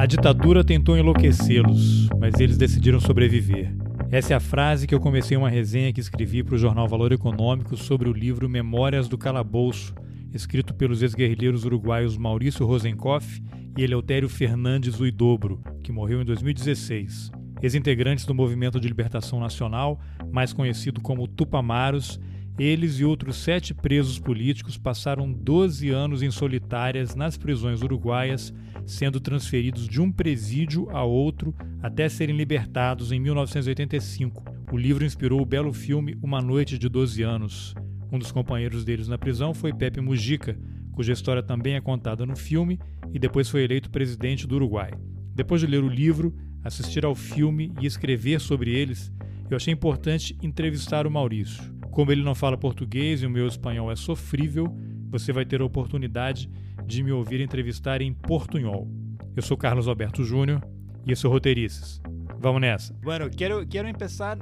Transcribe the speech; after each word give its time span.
A 0.00 0.06
ditadura 0.06 0.64
tentou 0.64 0.96
enlouquecê-los, 0.96 2.08
mas 2.18 2.40
eles 2.40 2.56
decidiram 2.56 2.98
sobreviver. 2.98 3.70
Essa 4.10 4.32
é 4.32 4.36
a 4.36 4.40
frase 4.40 4.86
que 4.86 4.94
eu 4.94 4.98
comecei 4.98 5.36
uma 5.36 5.50
resenha 5.50 5.92
que 5.92 6.00
escrevi 6.00 6.42
para 6.42 6.54
o 6.54 6.58
jornal 6.58 6.88
Valor 6.88 7.12
Econômico 7.12 7.76
sobre 7.76 8.08
o 8.08 8.12
livro 8.14 8.48
Memórias 8.48 9.08
do 9.08 9.18
Calabouço, 9.18 9.94
escrito 10.32 10.72
pelos 10.72 11.02
ex-guerrilheiros 11.02 11.66
uruguaios 11.66 12.16
Maurício 12.16 12.64
Rosenkoff 12.64 13.42
e 13.76 13.82
Eleutério 13.82 14.30
Fernandes 14.30 14.98
Uidobro, 14.98 15.62
que 15.82 15.92
morreu 15.92 16.22
em 16.22 16.24
2016. 16.24 17.30
Ex-integrantes 17.60 18.24
do 18.24 18.34
Movimento 18.34 18.80
de 18.80 18.88
Libertação 18.88 19.38
Nacional, 19.38 20.00
mais 20.32 20.54
conhecido 20.54 21.02
como 21.02 21.28
Tupamaros, 21.28 22.18
eles 22.60 23.00
e 23.00 23.06
outros 23.06 23.38
sete 23.38 23.72
presos 23.72 24.18
políticos 24.18 24.76
passaram 24.76 25.32
12 25.32 25.88
anos 25.88 26.22
em 26.22 26.30
solitárias 26.30 27.14
nas 27.14 27.38
prisões 27.38 27.80
uruguaias, 27.80 28.52
sendo 28.84 29.18
transferidos 29.18 29.88
de 29.88 29.98
um 29.98 30.12
presídio 30.12 30.86
a 30.90 31.02
outro 31.02 31.54
até 31.82 32.06
serem 32.06 32.36
libertados 32.36 33.12
em 33.12 33.18
1985. 33.18 34.44
O 34.70 34.76
livro 34.76 35.06
inspirou 35.06 35.40
o 35.40 35.46
belo 35.46 35.72
filme 35.72 36.18
Uma 36.22 36.42
Noite 36.42 36.76
de 36.76 36.86
12 36.86 37.22
Anos. 37.22 37.74
Um 38.12 38.18
dos 38.18 38.30
companheiros 38.30 38.84
deles 38.84 39.08
na 39.08 39.16
prisão 39.16 39.54
foi 39.54 39.72
Pepe 39.72 40.02
Mujica, 40.02 40.58
cuja 40.92 41.14
história 41.14 41.42
também 41.42 41.76
é 41.76 41.80
contada 41.80 42.26
no 42.26 42.36
filme 42.36 42.78
e 43.10 43.18
depois 43.18 43.48
foi 43.48 43.64
eleito 43.64 43.90
presidente 43.90 44.46
do 44.46 44.56
Uruguai. 44.56 44.90
Depois 45.34 45.62
de 45.62 45.66
ler 45.66 45.82
o 45.82 45.88
livro, 45.88 46.36
assistir 46.62 47.06
ao 47.06 47.14
filme 47.14 47.72
e 47.80 47.86
escrever 47.86 48.38
sobre 48.38 48.70
eles, 48.70 49.10
eu 49.48 49.56
achei 49.56 49.72
importante 49.72 50.36
entrevistar 50.42 51.06
o 51.06 51.10
Maurício. 51.10 51.79
Como 51.90 52.12
ele 52.12 52.22
não 52.22 52.34
fala 52.34 52.56
português 52.56 53.22
e 53.22 53.26
o 53.26 53.30
meu 53.30 53.46
espanhol 53.46 53.90
é 53.90 53.96
sofrível, 53.96 54.66
você 55.10 55.32
vai 55.32 55.44
ter 55.44 55.60
a 55.60 55.64
oportunidade 55.64 56.48
de 56.86 57.02
me 57.02 57.12
ouvir 57.12 57.40
entrevistar 57.40 58.00
em 58.00 58.12
portunhol. 58.12 58.88
Eu 59.36 59.42
sou 59.42 59.56
Carlos 59.56 59.88
Alberto 59.88 60.24
Júnior 60.24 60.62
e 61.06 61.10
eu 61.10 61.16
sou 61.16 61.30
roteirices. 61.30 62.00
Vamos 62.38 62.60
nessa. 62.60 62.94
Bueno, 63.02 63.28
quero, 63.30 63.66
quero 63.66 63.92
começar 63.92 64.38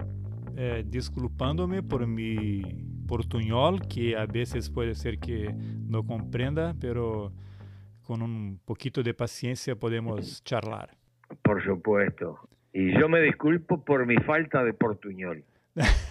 eh, 0.56 0.82
desculpando-me 0.82 1.82
por 1.82 2.06
mi 2.06 2.62
portunhol, 3.06 3.78
que 3.80 4.14
a 4.14 4.26
vezes 4.26 4.68
pode 4.68 4.94
ser 4.94 5.18
que 5.18 5.48
não 5.88 6.04
compreenda, 6.04 6.76
pero 6.78 7.32
com 8.02 8.14
um 8.14 8.58
pouquinho 8.66 9.02
de 9.02 9.12
paciência 9.14 9.74
podemos 9.74 10.42
charlar. 10.44 10.90
Por 11.42 11.62
supuesto. 11.62 12.38
Y 12.72 12.92
yo 12.98 13.08
me 13.08 13.20
disculpo 13.20 13.82
por 13.84 14.06
mi 14.06 14.16
falta 14.18 14.62
de 14.62 14.74
portuñol. 14.74 15.42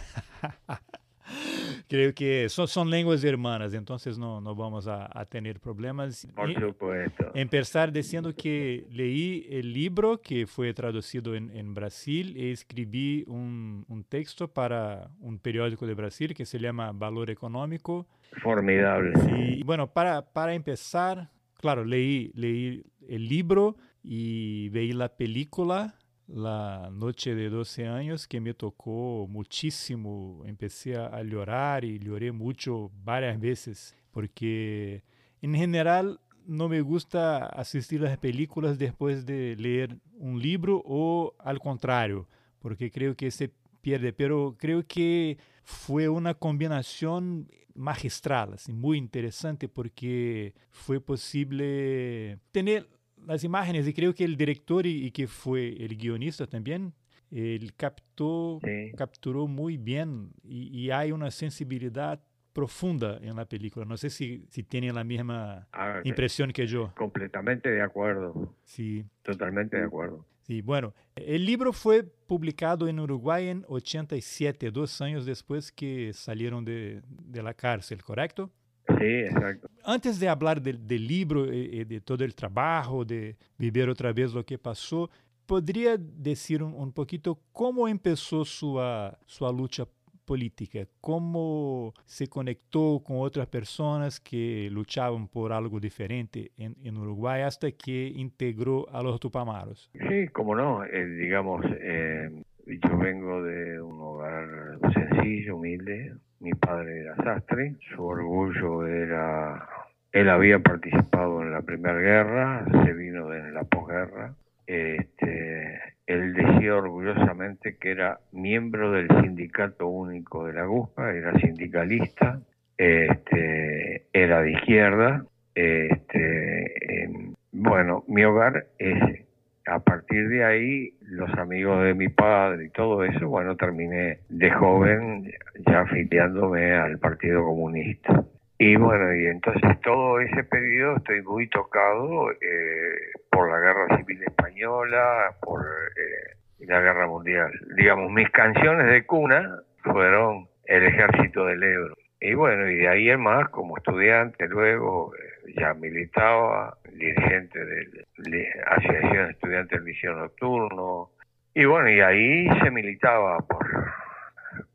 Creo 1.89 2.13
que 2.13 2.49
son 2.49 2.89
lenguas 2.89 3.23
hermanas, 3.23 3.73
entonces 3.73 4.17
no, 4.17 4.41
no 4.41 4.55
vamos 4.55 4.87
a, 4.87 5.09
a 5.11 5.25
tener 5.25 5.59
problemas. 5.59 6.27
Por 6.35 6.53
supuesto. 6.53 7.31
Empezar 7.33 7.91
diciendo 7.93 8.33
que 8.35 8.85
leí 8.91 9.47
el 9.49 9.71
libro 9.71 10.21
que 10.21 10.47
fue 10.47 10.73
traducido 10.73 11.33
en, 11.33 11.49
en 11.55 11.73
Brasil 11.73 12.35
y 12.35 12.51
escribí 12.51 13.23
un, 13.27 13.85
un, 13.87 14.03
texto 14.03 14.49
para 14.49 15.09
un 15.19 15.39
periódico 15.39 15.87
de 15.87 15.93
Brasil 15.93 16.33
que 16.33 16.45
se 16.45 16.59
llama 16.59 16.91
Valor 16.93 17.29
Económico. 17.29 18.05
Formidable. 18.41 19.13
Sí, 19.21 19.63
bueno, 19.63 19.87
para, 19.87 20.21
para 20.21 20.53
empezar, 20.53 21.29
claro, 21.55 21.85
leí, 21.85 22.31
leí 22.35 22.83
el 23.07 23.27
libro 23.29 23.77
y 24.03 24.69
veí 24.69 24.91
la 24.91 25.09
película 25.09 25.96
La 26.27 26.89
Noche 26.91 27.35
de 27.35 27.49
12 27.49 27.87
años 27.87 28.27
que 28.27 28.41
me 28.41 28.53
tocó 28.53 29.27
muchísimo. 29.29 30.43
Empecé 30.45 30.97
a 30.97 31.23
llorar 31.23 31.85
y 31.85 31.99
lloré 31.99 32.31
mucho 32.31 32.91
varias 33.03 33.39
veces 33.39 33.95
porque 34.11 35.03
en 35.41 35.53
general 35.53 36.19
no 36.47 36.69
me 36.69 36.81
gusta 36.81 37.45
asistir 37.45 38.01
las 38.01 38.17
películas 38.17 38.79
después 38.79 39.25
de 39.25 39.55
leer 39.57 39.97
un 40.17 40.41
libro 40.41 40.81
o 40.85 41.35
al 41.39 41.59
contrario, 41.59 42.27
porque 42.59 42.89
creo 42.89 43.15
que 43.15 43.29
se 43.29 43.51
pierde, 43.81 44.13
pero 44.13 44.55
creo 44.57 44.85
que 44.87 45.37
fue 45.63 46.09
una 46.09 46.33
combinación 46.33 47.47
magistral, 47.75 48.53
así, 48.53 48.73
muy 48.73 48.97
interesante 48.97 49.69
porque 49.69 50.55
fue 50.71 50.99
posible 50.99 52.39
tener 52.51 52.89
las 53.27 53.43
imágenes 53.43 53.87
y 53.87 53.93
creo 53.93 54.15
que 54.15 54.23
el 54.23 54.37
director 54.37 54.85
y, 54.85 55.05
y 55.05 55.11
que 55.11 55.27
fue 55.27 55.69
el 55.83 55.95
guionista 55.97 56.47
también, 56.47 56.93
él 57.29 57.73
captó, 57.75 58.59
sí. 58.63 58.91
capturó 58.95 59.47
muy 59.47 59.77
bien 59.77 60.31
y, 60.43 60.85
y, 60.85 60.91
hay 60.91 61.11
una 61.11 61.29
sensibilidad 61.29 62.21
profunda 62.53 63.19
en 63.21 63.35
la 63.35 63.45
película. 63.45 63.85
No 63.85 63.97
sé 63.97 64.09
si, 64.09 64.45
si 64.49 64.63
tienen 64.63 64.95
la 64.95 65.03
misma 65.03 65.67
ah, 65.73 65.99
impresión 66.03 66.51
que 66.51 66.65
yo. 66.65 66.91
Completamente 66.95 67.69
de 67.69 67.81
acuerdo. 67.81 68.55
Sí. 68.63 69.05
Totalmente 69.21 69.77
de 69.77 69.83
acuerdo. 69.83 70.25
Sí, 70.41 70.61
bueno, 70.61 70.93
el 71.15 71.45
libro 71.45 71.73
fue 71.73 72.03
publicado 72.03 72.87
en 72.87 73.01
Uruguay 73.01 73.49
en 73.49 73.65
87, 73.67 74.71
dos 74.71 75.01
años 75.01 75.25
después 75.25 75.71
que 75.73 76.13
salieron 76.13 76.63
de, 76.63 77.01
de 77.05 77.43
la 77.43 77.53
cárcel, 77.53 78.01
¿correcto? 78.01 78.49
Sí, 78.97 79.05
exacto. 79.05 79.69
Antes 79.83 80.19
de 80.19 80.27
hablar 80.27 80.61
del, 80.61 80.85
del 80.85 81.07
libro 81.07 81.51
y, 81.53 81.79
y, 81.79 81.83
de 81.83 82.01
todo 82.01 82.23
el 82.23 82.35
trabajo, 82.35 83.05
de 83.05 83.35
vivir 83.57 83.89
otra 83.89 84.11
vez 84.11 84.33
lo 84.33 84.45
que 84.45 84.57
pasó, 84.57 85.09
¿podría 85.45 85.97
decir 85.97 86.61
un, 86.63 86.73
un 86.73 86.91
poquito 86.91 87.39
cómo 87.51 87.87
empezó 87.87 88.43
su, 88.45 88.79
su 89.25 89.51
lucha 89.53 89.85
política? 90.25 90.85
¿Cómo 90.99 91.93
se 92.05 92.27
conectó 92.27 93.01
con 93.03 93.17
otras 93.19 93.47
personas 93.47 94.19
que 94.19 94.67
luchaban 94.69 95.27
por 95.27 95.53
algo 95.53 95.79
diferente 95.79 96.51
en, 96.57 96.75
en 96.83 96.97
Uruguay 96.97 97.41
hasta 97.41 97.71
que 97.71 98.11
integró 98.13 98.87
a 98.91 99.01
los 99.01 99.19
Tupamaros? 99.19 99.89
Sí, 99.93 100.27
cómo 100.33 100.53
no. 100.53 100.83
Eh, 100.83 101.05
digamos, 101.05 101.65
eh, 101.79 102.43
yo 102.75 102.97
vengo 102.97 103.43
de 103.43 103.81
un 103.81 103.99
hogar 104.01 104.47
sencillo, 104.93 105.55
humilde, 105.55 106.13
mi 106.39 106.51
padre 106.51 106.99
era 107.01 107.15
sastre, 107.15 107.75
su 107.95 108.03
orgullo 108.03 108.85
era, 108.85 109.67
él 110.11 110.29
había 110.29 110.59
participado 110.59 111.41
en 111.41 111.51
la 111.51 111.61
Primera 111.61 111.99
Guerra, 111.99 112.65
se 112.85 112.93
vino 112.93 113.29
de 113.29 113.51
la 113.51 113.63
posguerra, 113.63 114.33
este, 114.65 115.79
él 116.05 116.33
decía 116.33 116.75
orgullosamente 116.75 117.77
que 117.77 117.91
era 117.91 118.19
miembro 118.33 118.91
del 118.91 119.07
sindicato 119.21 119.87
único 119.87 120.45
de 120.45 120.53
la 120.53 120.65
GUSPA, 120.65 121.13
era 121.13 121.39
sindicalista, 121.39 122.41
este, 122.77 124.03
era 124.13 124.41
de 124.41 124.51
izquierda, 124.51 125.25
este, 125.55 127.03
eh, 127.03 127.09
bueno, 127.51 128.03
mi 128.07 128.23
hogar 128.25 128.67
es 128.77 129.26
a 129.67 129.79
partir 129.79 130.29
de 130.29 130.43
ahí, 130.45 130.93
los 131.01 131.29
amigos 131.37 131.83
de 131.83 131.93
mi 131.93 132.07
padre 132.07 132.65
y 132.65 132.69
todo 132.69 133.03
eso, 133.03 133.27
bueno, 133.27 133.55
terminé 133.57 134.19
de 134.29 134.51
joven 134.51 135.29
ya 135.67 135.81
afiliándome 135.81 136.73
al 136.73 136.97
Partido 136.99 137.43
Comunista. 137.43 138.23
Y 138.59 138.75
bueno, 138.77 139.13
y 139.13 139.27
entonces 139.27 139.79
todo 139.81 140.19
ese 140.19 140.43
periodo 140.45 140.97
estoy 140.97 141.21
muy 141.21 141.47
tocado 141.49 142.31
eh, 142.31 143.11
por 143.29 143.51
la 143.51 143.59
Guerra 143.59 143.97
Civil 143.97 144.23
Española, 144.23 145.35
por 145.41 145.61
eh, 145.61 146.65
la 146.65 146.79
Guerra 146.79 147.07
Mundial. 147.07 147.51
Digamos, 147.75 148.11
mis 148.11 148.29
canciones 148.31 148.87
de 148.87 149.05
cuna 149.05 149.59
fueron 149.83 150.47
El 150.65 150.85
Ejército 150.85 151.45
del 151.45 151.61
Ebro. 151.61 151.93
Y 152.19 152.33
bueno, 152.33 152.67
y 152.67 152.77
de 152.77 152.87
ahí 152.87 153.09
en 153.09 153.21
más, 153.21 153.49
como 153.49 153.77
estudiante, 153.77 154.47
luego 154.47 155.13
eh, 155.13 155.53
ya 155.59 155.73
militaba, 155.75 156.77
dirigente 156.97 157.63
de 157.63 158.05
la 158.17 158.63
Asociación 158.75 159.25
de 159.25 159.31
Estudiantes 159.31 159.79
del 159.79 159.85
Liceo 159.85 160.15
Nocturno. 160.15 161.11
Y 161.53 161.65
bueno, 161.65 161.89
y 161.89 162.01
ahí 162.01 162.47
se 162.61 162.71
militaba 162.71 163.39
por, 163.39 163.67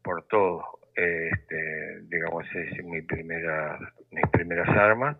por 0.02 0.26
todo. 0.26 0.78
Este, 0.94 2.00
digamos, 2.02 2.44
es 2.54 2.84
mi 2.84 3.00
primera, 3.02 3.78
mis 4.10 4.26
primeras 4.30 4.68
armas, 4.76 5.16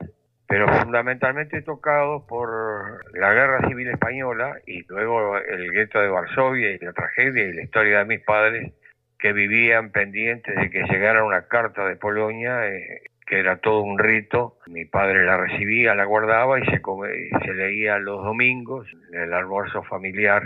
pero 0.47 0.69
fundamentalmente 0.81 1.63
tocado 1.63 2.27
por 2.27 3.11
la 3.17 3.33
Guerra 3.33 3.67
Civil 3.69 3.89
Española 3.89 4.59
y 4.67 4.85
luego 4.87 5.39
el 5.39 5.73
gueto 5.73 6.01
de 6.01 6.09
Varsovia 6.09 6.73
y 6.73 6.79
la 6.79 6.93
tragedia 6.93 7.45
y 7.45 7.53
la 7.55 7.63
historia 7.63 7.99
de 8.01 8.05
mis 8.05 8.21
padres 8.21 8.73
que 9.19 9.33
vivían 9.33 9.93
pendientes 9.93 10.55
de 10.55 10.69
que 10.69 10.83
llegara 10.83 11.25
una 11.25 11.47
carta 11.47 11.87
de 11.87 11.97
Polonia, 11.97 12.69
eh, 12.69 13.03
que 13.27 13.39
era 13.39 13.57
todo 13.57 13.83
un 13.83 13.99
rito. 13.99 14.59
Mi 14.67 14.85
padre 14.85 15.25
la 15.25 15.37
recibía, 15.37 15.95
la 15.95 16.05
guardaba 16.05 16.59
y 16.59 16.65
se, 16.65 17.55
leía 17.55 17.99
los 17.99 18.25
domingos, 18.25 18.87
el 19.13 19.33
almuerzo 19.33 19.83
familiar, 19.83 20.43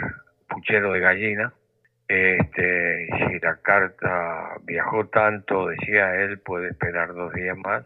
puchero 0.48 0.92
de 0.92 1.00
gallina. 1.00 1.52
Este, 2.08 3.08
si 3.08 3.38
la 3.40 3.56
carta 3.62 4.58
viajó 4.62 5.06
tanto, 5.08 5.68
decía 5.68 6.14
él, 6.22 6.38
puede 6.38 6.68
esperar 6.68 7.14
dos 7.14 7.32
días 7.32 7.56
más. 7.56 7.84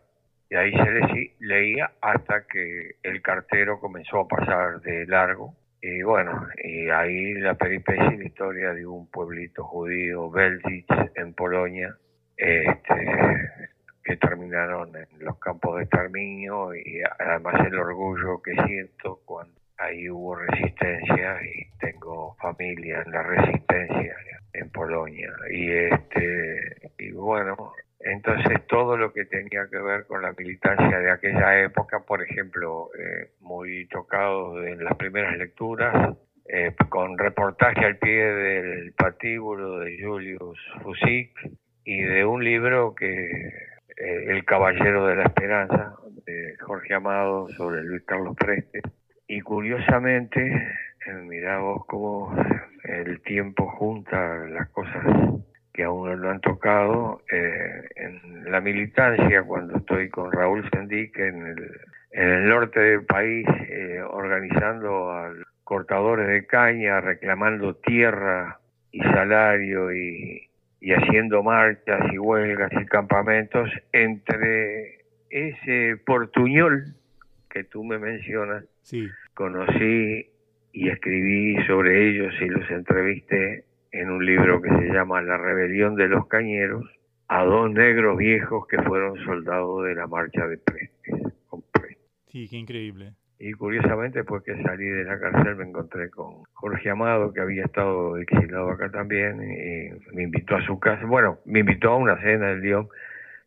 Y 0.50 0.56
ahí 0.56 0.72
se 0.72 0.90
le, 0.90 1.34
leía 1.38 1.92
hasta 2.00 2.46
que 2.46 2.96
el 3.02 3.22
cartero 3.22 3.80
comenzó 3.80 4.20
a 4.20 4.28
pasar 4.28 4.80
de 4.80 5.06
largo 5.06 5.54
y 5.82 6.02
bueno, 6.02 6.46
y 6.62 6.90
ahí 6.90 7.34
la 7.34 7.54
peripecia 7.54 8.12
y 8.12 8.18
la 8.18 8.24
historia 8.24 8.74
de 8.74 8.86
un 8.86 9.06
pueblito 9.06 9.64
judío, 9.64 10.30
Belzich, 10.30 10.86
en 11.14 11.32
Polonia, 11.32 11.96
este, 12.36 13.69
que 14.10 14.16
terminaron 14.16 14.90
en 14.96 15.06
los 15.24 15.38
campos 15.38 15.76
de 15.76 15.84
exterminio 15.84 16.74
y 16.74 17.00
además 17.20 17.54
el 17.64 17.78
orgullo 17.78 18.42
que 18.42 18.54
siento 18.66 19.20
cuando 19.24 19.54
ahí 19.78 20.10
hubo 20.10 20.34
resistencia 20.34 21.38
y 21.44 21.78
tengo 21.78 22.34
familia 22.40 23.04
en 23.06 23.12
la 23.12 23.22
resistencia 23.22 24.16
en 24.52 24.68
Polonia. 24.70 25.30
Y 25.52 25.70
este 25.70 26.90
y 26.98 27.12
bueno 27.12 27.72
entonces 28.00 28.66
todo 28.66 28.96
lo 28.96 29.12
que 29.12 29.26
tenía 29.26 29.68
que 29.70 29.78
ver 29.78 30.06
con 30.06 30.22
la 30.22 30.32
militancia 30.32 30.98
de 30.98 31.10
aquella 31.12 31.60
época 31.60 32.00
por 32.00 32.20
ejemplo 32.20 32.90
eh, 32.98 33.30
muy 33.38 33.86
tocado 33.86 34.60
en 34.66 34.82
las 34.82 34.96
primeras 34.96 35.36
lecturas 35.38 36.16
eh, 36.48 36.74
con 36.88 37.16
reportaje 37.16 37.84
al 37.84 37.96
pie 37.98 38.24
del 38.24 38.92
patíbulo 38.94 39.78
de 39.78 40.02
Julius 40.02 40.58
Fusik 40.82 41.30
y 41.84 42.02
de 42.02 42.24
un 42.24 42.42
libro 42.42 42.96
que 42.96 43.69
eh, 44.00 44.24
El 44.28 44.44
Caballero 44.44 45.06
de 45.06 45.16
la 45.16 45.24
Esperanza 45.24 45.94
de 46.26 46.56
Jorge 46.60 46.94
Amado 46.94 47.48
sobre 47.50 47.82
Luis 47.82 48.02
Carlos 48.04 48.36
Preste. 48.36 48.80
Y 49.28 49.40
curiosamente 49.42 50.40
eh, 51.06 51.12
mirá 51.28 51.58
vos 51.58 51.84
cómo 51.86 52.34
el 52.84 53.20
tiempo 53.22 53.68
junta 53.70 54.38
las 54.48 54.68
cosas 54.70 55.04
que 55.72 55.84
a 55.84 55.88
no 55.88 56.30
han 56.30 56.40
tocado 56.40 57.22
en 57.28 58.50
la 58.50 58.60
militancia 58.60 59.42
cuando 59.44 59.76
estoy 59.76 60.08
con 60.08 60.32
Raúl 60.32 60.68
Sendic 60.70 61.16
en 61.18 61.46
el, 61.46 61.70
en 62.10 62.28
el 62.28 62.48
norte 62.48 62.80
del 62.80 63.04
país 63.04 63.46
organizando 64.10 65.12
al 65.12 65.44
cortadores 65.70 66.26
de 66.26 66.46
caña 66.46 67.00
reclamando 67.00 67.76
tierra 67.76 68.58
y 68.90 69.00
salario 69.02 69.94
y, 69.94 70.49
haciendo 70.88 71.42
marchas 71.42 72.00
y 72.12 72.18
huelgas 72.18 72.72
y 72.72 72.86
campamentos 72.86 73.68
entre 73.92 75.04
ese 75.28 75.96
portuñol 76.04 76.94
que 77.50 77.64
tú 77.64 77.84
me 77.84 77.98
mencionas. 77.98 78.64
Sí. 78.82 79.08
Conocí 79.34 80.26
y 80.72 80.88
escribí 80.88 81.56
sobre 81.66 82.08
ellos 82.08 82.34
y 82.40 82.46
los 82.46 82.70
entrevisté 82.70 83.64
en 83.92 84.10
un 84.10 84.24
libro 84.24 84.62
que 84.62 84.70
se 84.70 84.92
llama 84.92 85.20
La 85.20 85.36
rebelión 85.36 85.96
de 85.96 86.08
los 86.08 86.26
cañeros 86.28 86.84
a 87.28 87.44
dos 87.44 87.70
negros 87.70 88.16
viejos 88.16 88.66
que 88.66 88.80
fueron 88.82 89.22
soldados 89.24 89.84
de 89.84 89.94
la 89.94 90.06
marcha 90.06 90.46
de 90.46 90.58
Prestes. 90.58 91.30
Sí, 92.30 92.48
qué 92.48 92.56
increíble. 92.56 93.14
Y 93.42 93.52
curiosamente, 93.54 94.18
después 94.18 94.42
que 94.42 94.62
salí 94.62 94.84
de 94.84 95.04
la 95.04 95.18
cárcel, 95.18 95.56
me 95.56 95.64
encontré 95.64 96.10
con 96.10 96.44
Jorge 96.52 96.90
Amado, 96.90 97.32
que 97.32 97.40
había 97.40 97.64
estado 97.64 98.18
exilado 98.18 98.70
acá 98.70 98.90
también, 98.90 99.42
y 99.42 100.14
me 100.14 100.24
invitó 100.24 100.56
a 100.56 100.66
su 100.66 100.78
casa. 100.78 101.06
Bueno, 101.06 101.38
me 101.46 101.60
invitó 101.60 101.92
a 101.92 101.96
una 101.96 102.20
cena 102.20 102.48
del 102.48 102.60
León, 102.60 102.88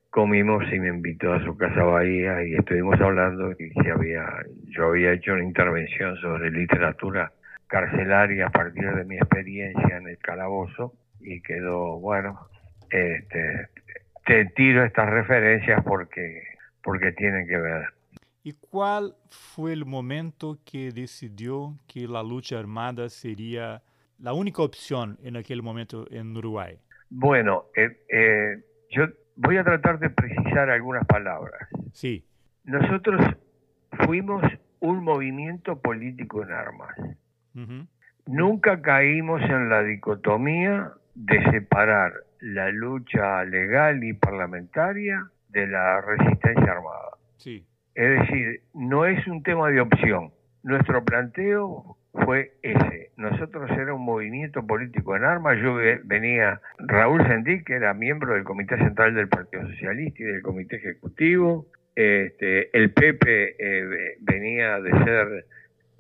comimos 0.10 0.64
y 0.74 0.80
me 0.80 0.88
invitó 0.88 1.32
a 1.32 1.44
su 1.46 1.56
casa 1.58 1.84
Bahía 1.84 2.44
y 2.44 2.56
estuvimos 2.56 3.00
hablando 3.00 3.52
y 3.52 3.70
que 3.70 3.92
había, 3.92 4.26
yo 4.70 4.88
había 4.88 5.14
hecho 5.14 5.34
una 5.34 5.44
intervención 5.44 6.18
sobre 6.18 6.50
literatura 6.50 7.32
carcelaria 7.68 8.48
a 8.48 8.52
partir 8.52 8.92
de 8.96 9.06
mi 9.06 9.18
experiencia 9.18 9.98
en 9.98 10.08
el 10.08 10.18
calabozo 10.18 10.94
y 11.20 11.40
quedó, 11.42 12.00
bueno, 12.00 12.40
este, 12.90 13.68
te 14.26 14.46
tiro 14.56 14.86
estas 14.86 15.08
referencias 15.12 15.84
porque, 15.84 16.42
porque 16.84 17.12
tienen 17.12 17.48
que 17.48 17.58
ver. 17.58 17.93
¿Y 18.46 18.52
cuál 18.52 19.16
fue 19.30 19.72
el 19.72 19.86
momento 19.86 20.60
que 20.66 20.92
decidió 20.92 21.80
que 21.88 22.08
la 22.10 22.22
lucha 22.22 22.60
armada 22.60 23.08
sería 23.08 23.82
la 24.20 24.34
única 24.34 24.62
opción 24.62 25.18
en 25.24 25.38
aquel 25.38 25.64
momento 25.64 26.06
en 26.12 26.36
Uruguay? 26.36 26.78
Bueno, 27.10 27.66
eh, 27.74 28.04
eh, 28.10 28.62
yo 28.92 29.06
voy 29.38 29.56
a 29.56 29.64
tratar 29.64 29.98
de 29.98 30.10
precisar 30.10 30.70
algunas 30.70 31.06
palabras. 31.06 31.70
Sí. 31.94 32.26
Nosotros 32.66 33.22
fuimos 34.06 34.44
un 34.82 35.06
movimiento 35.06 35.80
político 35.80 36.44
en 36.44 36.52
armas. 36.52 36.96
Nunca 38.26 38.82
caímos 38.82 39.42
en 39.44 39.70
la 39.70 39.84
dicotomía 39.84 40.92
de 41.16 41.42
separar 41.52 42.12
la 42.42 42.70
lucha 42.72 43.46
legal 43.46 44.04
y 44.04 44.12
parlamentaria 44.14 45.30
de 45.48 45.68
la 45.68 46.02
resistencia 46.02 46.74
armada. 46.74 47.18
Sí. 47.38 47.66
Es 47.96 48.20
decir, 48.20 48.62
no 48.74 49.06
es 49.06 49.26
un 49.28 49.44
tema 49.44 49.70
de 49.70 49.82
opción. 49.82 50.32
Nuestro 50.64 51.04
planteo 51.04 51.98
fue 52.26 52.54
ese. 52.62 53.12
Nosotros 53.18 53.70
era 53.72 53.94
un 53.94 54.04
movimiento 54.04 54.66
político 54.66 55.16
en 55.16 55.24
armas. 55.24 55.60
Yo 55.62 55.76
venía, 56.04 56.62
Raúl 56.78 57.26
Sendí, 57.28 57.64
que 57.64 57.74
era 57.74 57.94
miembro 57.94 58.34
del 58.34 58.44
Comité 58.44 58.78
Central 58.78 59.14
del 59.14 59.28
Partido 59.28 59.68
Socialista 59.68 60.24
y 60.24 60.26
del 60.26 60.42
Comité 60.42 60.78
Ejecutivo. 60.78 61.68
Este, 61.96 62.76
el 62.76 62.92
Pepe 62.92 63.56
eh, 63.60 64.18
venía 64.22 64.80
de 64.80 64.92
ser 65.04 65.46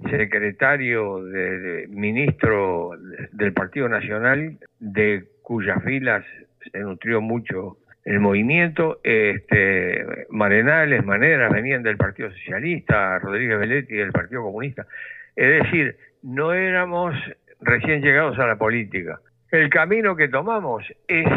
secretario, 0.09 1.23
de, 1.23 1.87
ministro 1.89 2.91
del 3.31 3.53
Partido 3.53 3.87
Nacional, 3.89 4.57
de 4.79 5.25
cuyas 5.43 5.83
filas 5.83 6.25
se 6.71 6.79
nutrió 6.79 7.21
mucho 7.21 7.77
el 8.05 8.19
movimiento, 8.19 8.99
este, 9.03 10.25
Marenales, 10.29 11.05
Maneras 11.05 11.51
venían 11.51 11.83
del 11.83 11.97
Partido 11.97 12.29
Socialista, 12.31 13.17
Rodríguez 13.19 13.59
Belletti 13.59 13.95
del 13.95 14.11
Partido 14.11 14.43
Comunista. 14.43 14.85
Es 15.35 15.63
decir, 15.63 15.97
no 16.21 16.53
éramos 16.53 17.15
recién 17.61 18.01
llegados 18.01 18.37
a 18.39 18.47
la 18.47 18.57
política. 18.57 19.19
El 19.51 19.69
camino 19.69 20.15
que 20.15 20.27
tomamos 20.27 20.83
es 21.07 21.27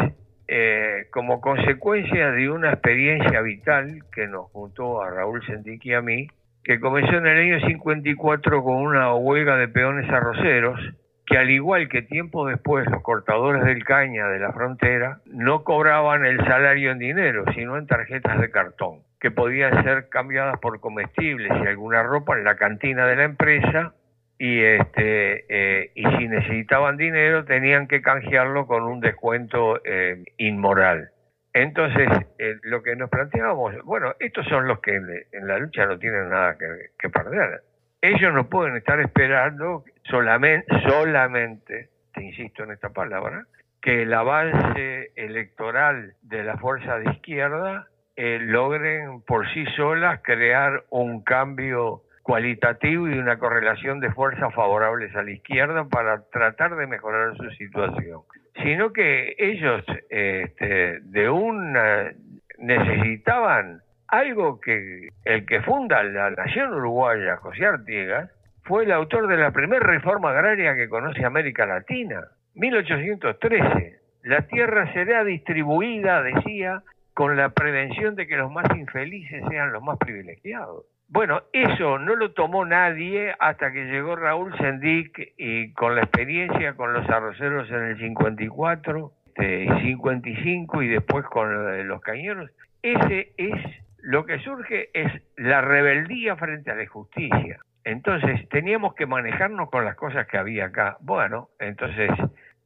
eh, 0.47 1.07
como 1.11 1.39
consecuencia 1.39 2.31
de 2.31 2.49
una 2.49 2.71
experiencia 2.71 3.41
vital 3.41 4.03
que 4.13 4.27
nos 4.27 4.49
juntó 4.51 5.01
a 5.01 5.09
Raúl 5.09 5.45
Sentiqui 5.45 5.89
y 5.89 5.93
a 5.93 6.01
mí, 6.01 6.27
que 6.63 6.79
comenzó 6.79 7.17
en 7.17 7.27
el 7.27 7.37
año 7.37 7.67
54 7.67 8.63
con 8.63 8.75
una 8.75 9.13
huelga 9.15 9.55
de 9.57 9.67
peones 9.67 10.09
arroceros, 10.09 10.79
que 11.27 11.37
al 11.37 11.49
igual 11.49 11.89
que 11.89 12.01
tiempo 12.01 12.47
después 12.47 12.89
los 12.89 13.03
cortadores 13.03 13.63
del 13.65 13.83
caña 13.83 14.29
de 14.29 14.39
la 14.39 14.53
frontera 14.53 15.19
no 15.25 15.65
cobraban 15.65 16.25
el 16.25 16.37
salario 16.45 16.91
en 16.91 16.99
dinero, 16.99 17.43
sino 17.53 17.77
en 17.77 17.85
tarjetas 17.85 18.39
de 18.39 18.49
cartón, 18.49 19.01
que 19.19 19.29
podían 19.29 19.83
ser 19.83 20.07
cambiadas 20.07 20.57
por 20.59 20.79
comestibles 20.79 21.51
y 21.61 21.67
alguna 21.67 22.01
ropa 22.01 22.37
en 22.37 22.45
la 22.45 22.55
cantina 22.55 23.05
de 23.05 23.17
la 23.17 23.25
empresa 23.25 23.93
y 24.39 24.61
este 24.61 25.43
eh, 25.49 25.91
y 25.95 26.05
si 26.17 26.29
necesitaban 26.29 26.95
dinero 26.95 27.43
tenían 27.43 27.87
que 27.87 28.01
canjearlo 28.01 28.65
con 28.65 28.83
un 28.83 29.01
descuento 29.01 29.81
eh, 29.83 30.23
inmoral. 30.37 31.09
Entonces, 31.53 32.07
eh, 32.37 32.55
lo 32.61 32.83
que 32.83 32.95
nos 32.95 33.09
planteábamos, 33.09 33.83
bueno, 33.83 34.13
estos 34.19 34.45
son 34.45 34.67
los 34.67 34.79
que 34.79 34.95
en, 34.95 35.47
la 35.47 35.57
lucha 35.57 35.87
no 35.87 35.99
tienen 35.99 36.29
nada 36.29 36.55
que 36.57 37.09
perder 37.09 37.63
ellos 38.01 38.33
no 38.33 38.47
pueden 38.47 38.75
estar 38.77 38.99
esperando 38.99 39.83
solamente, 40.09 40.67
solamente, 40.87 41.89
te 42.13 42.23
insisto 42.23 42.63
en 42.63 42.71
esta 42.71 42.89
palabra, 42.89 43.45
que 43.81 44.03
el 44.03 44.13
avance 44.13 45.11
electoral 45.15 46.13
de 46.21 46.43
la 46.43 46.57
fuerza 46.57 46.99
de 46.99 47.11
izquierda 47.11 47.87
eh, 48.15 48.39
logren 48.41 49.21
por 49.21 49.47
sí 49.53 49.65
solas 49.75 50.21
crear 50.23 50.83
un 50.89 51.23
cambio 51.23 52.01
cualitativo 52.23 53.07
y 53.07 53.17
una 53.17 53.39
correlación 53.39 54.01
de 54.01 54.11
fuerzas 54.11 54.53
favorables 54.53 55.15
a 55.15 55.23
la 55.23 55.31
izquierda 55.31 55.85
para 55.85 56.23
tratar 56.29 56.75
de 56.75 56.87
mejorar 56.87 57.37
su 57.37 57.49
situación, 57.51 58.21
sino 58.61 58.91
que 58.91 59.35
ellos 59.37 59.85
este, 60.09 60.99
de 61.01 61.29
una 61.29 62.11
necesitaban 62.57 63.81
algo 64.07 64.59
que 64.59 65.09
el 65.25 65.45
que 65.45 65.61
funda 65.61 66.03
la 66.03 66.31
nación 66.31 66.73
uruguaya, 66.73 67.37
José 67.37 67.65
Artigas, 67.65 68.29
fue 68.67 68.83
el 68.83 68.91
autor 68.91 69.27
de 69.27 69.37
la 69.37 69.51
primera 69.51 69.85
reforma 69.85 70.31
agraria 70.31 70.75
que 70.75 70.89
conoce 70.89 71.25
América 71.25 71.65
Latina, 71.65 72.27
1813. 72.55 73.99
La 74.23 74.41
tierra 74.41 74.91
será 74.91 75.23
distribuida, 75.23 76.21
decía, 76.21 76.83
con 77.13 77.37
la 77.37 77.49
prevención 77.49 78.15
de 78.15 78.27
que 78.27 78.35
los 78.35 78.51
más 78.51 78.65
infelices 78.75 79.41
sean 79.49 79.71
los 79.71 79.81
más 79.81 79.97
privilegiados. 79.97 80.85
Bueno, 81.07 81.43
eso 81.53 81.97
no 81.97 82.15
lo 82.15 82.33
tomó 82.33 82.65
nadie 82.65 83.33
hasta 83.39 83.71
que 83.71 83.85
llegó 83.85 84.17
Raúl 84.17 84.53
Sendic 84.57 85.33
y 85.37 85.71
con 85.71 85.95
la 85.95 86.01
experiencia 86.01 86.73
con 86.73 86.91
los 86.91 87.09
arroceros 87.09 87.69
en 87.69 87.83
el 87.83 87.97
54, 87.97 89.13
55 89.37 90.83
y 90.83 90.87
después 90.89 91.23
con 91.25 91.87
los 91.87 92.01
cañeros. 92.01 92.51
Ese 92.81 93.31
es 93.37 93.55
lo 94.01 94.25
que 94.25 94.39
surge 94.39 94.89
es 94.93 95.09
la 95.37 95.61
rebeldía 95.61 96.35
frente 96.35 96.71
a 96.71 96.75
la 96.75 96.85
justicia. 96.87 97.59
Entonces 97.87 98.49
teníamos 98.49 98.95
que 98.95 99.05
manejarnos 99.05 99.69
con 99.69 99.85
las 99.85 99.95
cosas 99.95 100.27
que 100.27 100.37
había 100.37 100.65
acá. 100.65 100.97
Bueno, 100.99 101.51
entonces 101.57 102.09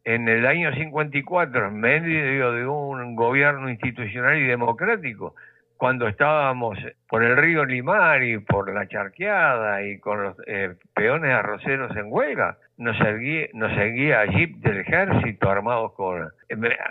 en 0.03 0.27
el 0.27 0.47
año 0.47 0.73
54, 0.73 1.67
en 1.67 1.79
medio 1.79 2.51
de 2.53 2.65
un 2.65 3.15
gobierno 3.15 3.69
institucional 3.69 4.39
y 4.39 4.47
democrático, 4.47 5.35
cuando 5.77 6.07
estábamos 6.07 6.75
por 7.07 7.23
el 7.23 7.37
río 7.37 7.65
Limar 7.65 8.23
y 8.23 8.39
por 8.39 8.73
la 8.73 8.87
charqueada 8.87 9.83
y 9.83 9.99
con 9.99 10.23
los 10.23 10.37
eh, 10.47 10.73
peones 10.95 11.31
arroceros 11.31 11.95
en 11.95 12.11
huelga, 12.11 12.57
nos 12.77 12.97
seguía, 12.97 13.45
nos 13.53 13.75
seguía 13.75 14.21
del 14.21 14.77
ejército 14.79 15.51
armados 15.51 15.93
con 15.93 16.31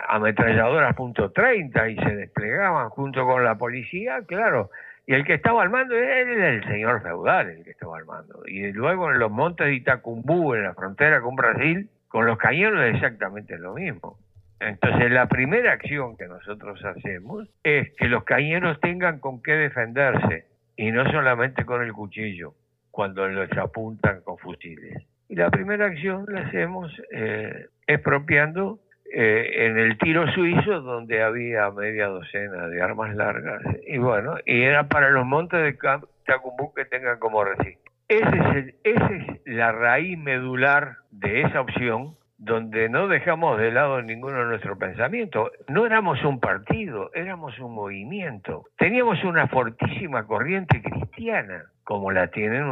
ametralladoras 0.07 0.95
.30 0.95 1.91
y 1.91 1.95
se 1.97 2.15
desplegaban 2.15 2.87
junto 2.91 3.25
con 3.25 3.43
la 3.43 3.55
policía, 3.55 4.21
claro, 4.25 4.69
Y 5.05 5.13
el 5.13 5.25
que 5.25 5.33
estaba 5.33 5.63
al 5.63 5.69
mando 5.69 5.95
era 5.95 6.49
el 6.49 6.63
señor 6.65 7.01
feudal, 7.01 7.49
el 7.49 7.63
que 7.63 7.71
estaba 7.71 7.97
al 7.97 8.05
mando. 8.05 8.43
Y 8.45 8.71
luego 8.71 9.11
en 9.11 9.19
los 9.19 9.31
montes 9.31 9.67
de 9.67 9.75
Itacumbú, 9.75 10.53
en 10.53 10.63
la 10.63 10.73
frontera 10.73 11.21
con 11.21 11.35
Brasil, 11.35 11.89
con 12.07 12.25
los 12.25 12.37
cañones 12.37 12.89
es 12.89 12.95
exactamente 12.95 13.57
lo 13.57 13.73
mismo. 13.73 14.17
Entonces 14.59 15.11
la 15.11 15.27
primera 15.27 15.73
acción 15.73 16.15
que 16.17 16.27
nosotros 16.27 16.83
hacemos 16.85 17.49
es 17.63 17.89
que 17.97 18.07
los 18.07 18.23
cañeros 18.25 18.79
tengan 18.79 19.19
con 19.19 19.41
qué 19.41 19.53
defenderse 19.53 20.45
y 20.77 20.91
no 20.91 21.09
solamente 21.11 21.65
con 21.65 21.81
el 21.81 21.93
cuchillo 21.93 22.53
cuando 22.91 23.27
los 23.27 23.49
apuntan 23.57 24.21
con 24.21 24.37
fusiles. 24.37 25.03
Y 25.29 25.35
la 25.35 25.49
primera 25.49 25.85
acción 25.85 26.25
la 26.27 26.41
hacemos 26.41 26.91
eh, 27.11 27.67
expropiando 27.87 28.79
eh, 29.13 29.65
en 29.65 29.77
el 29.77 29.97
tiro 29.97 30.31
suizo 30.31 30.81
donde 30.81 31.21
había 31.21 31.69
media 31.71 32.07
docena 32.07 32.67
de 32.67 32.81
armas 32.81 33.13
largas 33.15 33.61
y 33.85 33.97
bueno, 33.97 34.35
y 34.45 34.61
era 34.61 34.87
para 34.87 35.09
los 35.09 35.25
montes 35.25 35.61
de 35.61 35.77
Tacumbú 36.25 36.73
que 36.73 36.85
tengan 36.85 37.19
como 37.19 37.43
recinto. 37.43 37.91
Esa 38.07 38.57
es, 38.57 38.73
es 38.83 39.01
la 39.45 39.71
raíz 39.71 40.17
medular 40.17 40.97
de 41.11 41.41
esa 41.41 41.61
opción 41.61 42.15
donde 42.37 42.89
no 42.89 43.07
dejamos 43.07 43.59
de 43.59 43.71
lado 43.71 44.01
ninguno 44.01 44.39
de 44.39 44.45
nuestro 44.45 44.77
pensamiento. 44.77 45.51
No 45.67 45.85
éramos 45.85 46.23
un 46.23 46.39
partido, 46.39 47.11
éramos 47.13 47.59
un 47.59 47.75
movimiento. 47.75 48.65
Teníamos 48.77 49.23
una 49.23 49.47
fortísima 49.47 50.25
corriente 50.25 50.81
cristiana, 50.81 51.65
como 51.83 52.11
la 52.11 52.27
tienen 52.27 52.65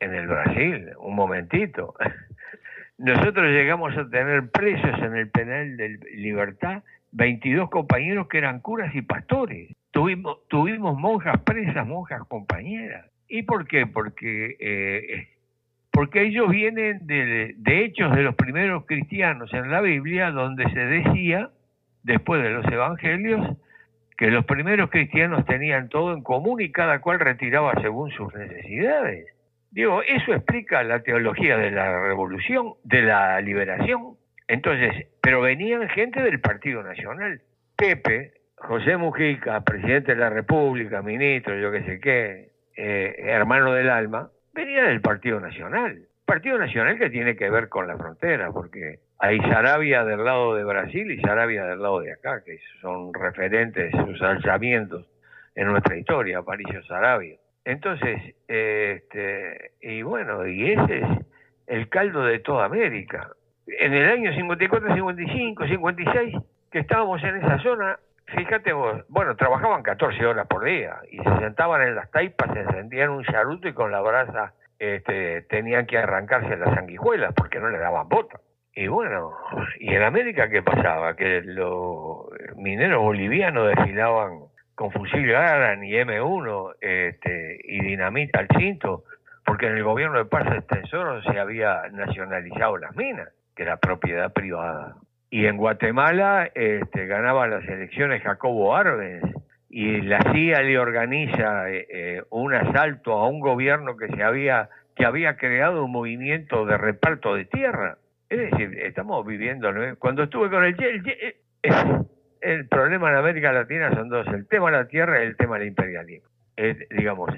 en 0.00 0.14
el 0.14 0.26
Brasil, 0.26 0.92
un 0.98 1.14
momentito. 1.14 1.94
Nosotros 3.00 3.46
llegamos 3.46 3.96
a 3.96 4.10
tener 4.10 4.50
presos 4.50 4.98
en 5.02 5.16
el 5.16 5.30
penal 5.30 5.78
de 5.78 5.98
libertad 6.16 6.82
22 7.12 7.70
compañeros 7.70 8.28
que 8.28 8.36
eran 8.36 8.60
curas 8.60 8.94
y 8.94 9.00
pastores. 9.00 9.74
Tuvimos, 9.90 10.46
tuvimos 10.48 10.98
monjas 10.98 11.40
presas, 11.40 11.86
monjas 11.86 12.22
compañeras. 12.28 13.06
¿Y 13.26 13.44
por 13.44 13.66
qué? 13.66 13.86
Porque, 13.86 14.54
eh, 14.60 15.28
porque 15.90 16.24
ellos 16.24 16.50
vienen 16.50 17.06
de, 17.06 17.54
de 17.56 17.84
hechos 17.86 18.14
de 18.14 18.22
los 18.22 18.34
primeros 18.34 18.84
cristianos 18.84 19.50
en 19.54 19.70
la 19.70 19.80
Biblia, 19.80 20.30
donde 20.30 20.68
se 20.70 20.80
decía, 20.80 21.48
después 22.02 22.42
de 22.42 22.50
los 22.50 22.66
evangelios, 22.66 23.56
que 24.18 24.30
los 24.30 24.44
primeros 24.44 24.90
cristianos 24.90 25.46
tenían 25.46 25.88
todo 25.88 26.12
en 26.12 26.22
común 26.22 26.60
y 26.60 26.70
cada 26.70 27.00
cual 27.00 27.18
retiraba 27.18 27.72
según 27.80 28.10
sus 28.10 28.34
necesidades. 28.34 29.39
Digo, 29.70 30.02
eso 30.02 30.34
explica 30.34 30.82
la 30.82 31.02
teología 31.02 31.56
de 31.56 31.70
la 31.70 32.02
revolución, 32.02 32.74
de 32.82 33.02
la 33.02 33.40
liberación. 33.40 34.16
Entonces, 34.48 35.06
pero 35.22 35.40
venían 35.40 35.88
gente 35.90 36.20
del 36.22 36.40
Partido 36.40 36.82
Nacional. 36.82 37.40
Pepe, 37.76 38.32
José 38.56 38.96
Mujica, 38.96 39.60
presidente 39.60 40.14
de 40.14 40.20
la 40.20 40.28
República, 40.28 41.02
ministro, 41.02 41.56
yo 41.56 41.70
qué 41.70 41.82
sé 41.84 42.00
qué, 42.00 42.50
eh, 42.76 43.14
hermano 43.18 43.72
del 43.72 43.90
alma, 43.90 44.30
venía 44.52 44.84
del 44.84 45.00
Partido 45.00 45.38
Nacional. 45.38 46.02
Partido 46.24 46.58
Nacional 46.58 46.98
que 46.98 47.10
tiene 47.10 47.36
que 47.36 47.48
ver 47.48 47.68
con 47.68 47.86
la 47.86 47.96
frontera, 47.96 48.50
porque 48.52 48.98
hay 49.18 49.38
Sarabia 49.40 50.04
del 50.04 50.24
lado 50.24 50.54
de 50.54 50.64
Brasil 50.64 51.10
y 51.10 51.20
Sarabia 51.20 51.64
del 51.64 51.80
lado 51.80 52.00
de 52.00 52.12
acá, 52.12 52.42
que 52.44 52.58
son 52.80 53.12
referentes, 53.14 53.92
sus 53.92 54.20
alzamientos 54.22 55.06
en 55.54 55.68
nuestra 55.68 55.96
historia, 55.96 56.38
Aparicio 56.38 56.82
Sarabia. 56.84 57.36
Entonces, 57.70 58.34
este, 58.48 59.72
y 59.80 60.02
bueno, 60.02 60.44
y 60.44 60.72
ese 60.72 60.98
es 60.98 61.06
el 61.68 61.88
caldo 61.88 62.24
de 62.24 62.40
toda 62.40 62.64
América. 62.64 63.30
En 63.66 63.94
el 63.94 64.10
año 64.10 64.34
54, 64.34 64.92
55, 64.92 65.66
56, 65.68 66.36
que 66.72 66.78
estábamos 66.80 67.22
en 67.22 67.36
esa 67.36 67.60
zona, 67.60 67.96
fíjate 68.26 68.72
vos, 68.72 69.04
bueno, 69.08 69.36
trabajaban 69.36 69.84
14 69.84 70.26
horas 70.26 70.48
por 70.48 70.64
día 70.64 70.96
y 71.12 71.18
se 71.18 71.38
sentaban 71.38 71.82
en 71.82 71.94
las 71.94 72.10
taipas, 72.10 72.52
se 72.52 72.60
encendían 72.60 73.10
un 73.10 73.24
charuto 73.24 73.68
y 73.68 73.72
con 73.72 73.92
la 73.92 74.00
brasa 74.00 74.52
este, 74.80 75.42
tenían 75.42 75.86
que 75.86 75.98
arrancarse 75.98 76.56
las 76.56 76.74
sanguijuelas 76.74 77.32
porque 77.34 77.60
no 77.60 77.70
le 77.70 77.78
daban 77.78 78.08
bota. 78.08 78.40
Y 78.74 78.88
bueno, 78.88 79.32
¿y 79.78 79.94
en 79.94 80.02
América 80.02 80.48
qué 80.50 80.62
pasaba? 80.62 81.14
Que 81.14 81.42
los 81.42 82.26
mineros 82.56 83.00
bolivianos 83.00 83.68
desfilaban 83.68 84.49
con 84.80 84.90
fusil 84.92 85.26
Garan 85.26 85.84
y 85.84 85.92
M1 85.92 86.76
este, 86.80 87.60
y 87.64 87.82
dinamita 87.82 88.38
al 88.40 88.48
cinto, 88.56 89.04
porque 89.44 89.66
en 89.66 89.76
el 89.76 89.84
gobierno 89.84 90.16
de 90.16 90.24
Paz 90.24 90.50
Extensor 90.56 91.22
se 91.22 91.38
había 91.38 91.82
nacionalizado 91.92 92.78
las 92.78 92.96
minas, 92.96 93.28
que 93.54 93.64
era 93.64 93.76
propiedad 93.76 94.32
privada. 94.32 94.96
Y 95.28 95.44
en 95.44 95.58
Guatemala 95.58 96.50
este, 96.54 97.04
ganaba 97.04 97.46
las 97.46 97.62
elecciones 97.68 98.22
Jacobo 98.22 98.74
Arbenz 98.74 99.22
y 99.68 100.00
la 100.00 100.22
CIA 100.32 100.62
le 100.62 100.78
organiza 100.78 101.68
eh, 101.68 101.86
eh, 101.90 102.22
un 102.30 102.54
asalto 102.54 103.18
a 103.18 103.28
un 103.28 103.40
gobierno 103.40 103.98
que 103.98 104.08
se 104.08 104.22
había 104.22 104.70
que 104.96 105.04
había 105.04 105.36
creado 105.36 105.84
un 105.84 105.92
movimiento 105.92 106.64
de 106.64 106.78
reparto 106.78 107.34
de 107.34 107.44
tierra. 107.44 107.98
Es 108.30 108.50
decir, 108.50 108.78
estamos 108.78 109.26
viviendo, 109.26 109.70
cuando 109.98 110.22
estuve 110.22 110.48
con 110.48 110.64
el, 110.64 110.74
el 111.62 112.06
problema 112.68 113.10
en 113.10 113.16
América 113.16 113.52
Latina 113.52 113.90
son 113.94 114.08
dos, 114.08 114.26
el 114.28 114.46
tema 114.46 114.70
de 114.70 114.76
la 114.78 114.88
tierra 114.88 115.22
y 115.22 115.26
el 115.26 115.36
tema 115.36 115.58
del 115.58 115.68
imperialismo. 115.68 116.28
digamos, 116.90 117.30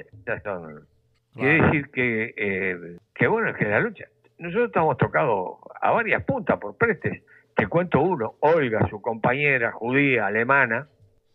Quiere 1.34 1.62
decir 1.62 1.90
que, 1.90 2.34
eh, 2.36 2.98
que 3.14 3.26
bueno, 3.26 3.48
es 3.48 3.56
que 3.56 3.64
la 3.64 3.80
lucha, 3.80 4.04
nosotros 4.38 4.66
estamos 4.66 4.98
tocados 4.98 5.58
a 5.80 5.90
varias 5.92 6.24
puntas 6.24 6.58
por 6.58 6.76
prestes. 6.76 7.22
Te 7.54 7.66
cuento 7.68 8.00
uno, 8.00 8.34
Olga, 8.40 8.86
su 8.88 9.00
compañera 9.00 9.72
judía 9.72 10.26
alemana, 10.26 10.88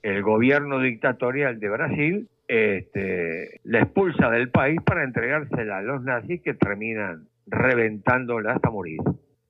el 0.03 0.21
gobierno 0.21 0.79
dictatorial 0.79 1.59
de 1.59 1.69
Brasil, 1.69 2.29
este, 2.47 3.59
la 3.63 3.79
expulsa 3.79 4.29
del 4.29 4.49
país 4.49 4.79
para 4.85 5.03
entregársela 5.03 5.77
a 5.77 5.81
los 5.81 6.03
nazis 6.03 6.41
que 6.41 6.53
terminan 6.53 7.27
reventándola 7.47 8.53
hasta 8.53 8.69
morir. 8.69 8.99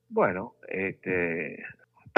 Bueno, 0.08 0.54
este, 0.68 1.62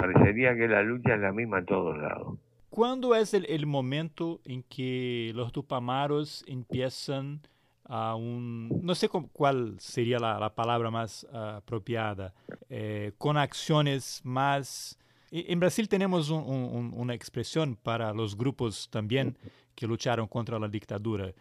parecería 0.01 0.55
que 0.57 0.69
la 0.69 0.83
lucha 0.83 1.15
es 1.15 1.21
la 1.21 1.33
misma 1.33 1.59
en 1.59 1.67
todos 1.67 1.99
lados. 1.99 2.39
¿Cuándo 2.71 3.15
es 3.17 3.35
el, 3.35 3.67
momento 3.67 4.41
en 4.45 4.63
que 4.63 5.33
los 5.35 5.53
tupamaros 5.53 6.45
empiezan 6.47 7.41
a 7.85 8.15
un, 8.15 8.69
no 8.83 8.95
sé 8.95 9.09
cuál 9.09 9.75
sería 9.81 10.21
la, 10.21 10.55
palabra 10.55 10.91
más 10.91 11.27
ah, 11.33 11.57
apropiada, 11.57 12.33
eh, 12.69 13.13
con 13.19 13.37
acciones 13.37 14.21
más... 14.23 14.97
En 15.33 15.61
Brasil 15.61 15.89
tenemos 15.89 16.29
una 16.31 17.15
expresión 17.15 17.77
para 17.77 18.13
los 18.13 18.37
grupos 18.37 18.89
también 18.91 19.37
que 19.77 19.87
lucharon 19.87 20.27
contra 20.27 20.59
la 20.59 20.67
dictadura, 20.67 21.33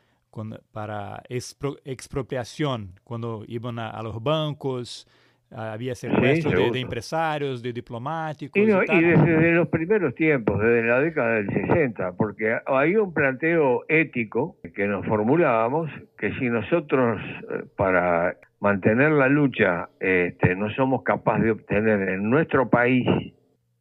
para 0.72 1.24
expropiación, 1.28 3.00
cuando 3.04 3.44
iban 3.48 3.80
a 3.80 4.00
los 4.04 4.22
bancos, 4.22 5.08
había 5.52 5.96
secuestros 5.96 6.72
de, 6.72 6.80
empresarios, 6.80 7.62
de 7.62 7.74
diplomáticos. 7.74 8.62
Y, 8.62 8.66
desde 8.66 9.52
los 9.52 9.68
primeros 9.70 10.14
tiempos, 10.16 10.60
desde 10.60 10.84
la 10.84 11.00
década 11.00 11.36
del 11.36 11.50
60, 11.50 12.14
porque 12.14 12.58
hay 12.66 12.96
un 12.96 13.14
planteo 13.14 13.84
ético 13.88 14.58
que 14.76 14.88
nos 14.88 15.06
formulábamos 15.06 15.90
que 16.18 16.34
si 16.36 16.50
nosotros 16.50 17.20
eh, 17.52 17.64
para 17.76 18.38
mantener 18.60 19.12
la 19.12 19.28
lucha 19.28 19.90
este, 20.00 20.56
no 20.56 20.70
somos 20.72 21.04
capaces 21.04 21.46
de 21.46 21.52
obtener 21.52 22.10
en 22.10 22.30
nuestro 22.30 22.70
país 22.70 23.08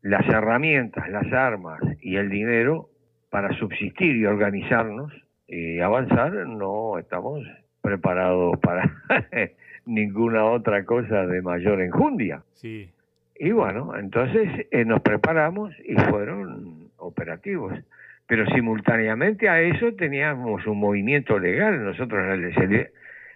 las 0.03 0.27
herramientas, 0.29 1.09
las 1.11 1.31
armas 1.33 1.81
y 2.01 2.17
el 2.17 2.31
dinero 2.31 2.89
para 3.31 3.53
subsistir 3.59 4.17
y 4.17 4.25
organizarnos 4.25 5.13
y 5.47 5.81
avanzar, 5.81 6.33
no 6.47 6.99
estamos 6.99 7.43
preparados 7.83 8.59
para 8.61 8.91
ninguna 9.89 10.45
otra 10.45 10.85
cosa 10.85 11.27
de 11.27 11.43
mayor 11.43 11.81
enjundia. 11.81 12.43
Sí. 12.55 12.91
Y 13.39 13.51
bueno, 13.53 13.97
entonces 13.97 14.67
eh, 14.71 14.85
nos 14.85 15.01
preparamos 15.01 15.75
y 15.85 15.95
fueron 15.95 16.91
operativos. 16.99 17.73
Pero 18.27 18.47
simultáneamente 18.49 19.49
a 19.49 19.61
eso 19.63 19.95
teníamos 19.95 20.67
un 20.67 20.79
movimiento 20.79 21.39
legal. 21.39 21.83
Nosotros 21.83 22.23
en 22.27 22.45
el, 22.45 22.91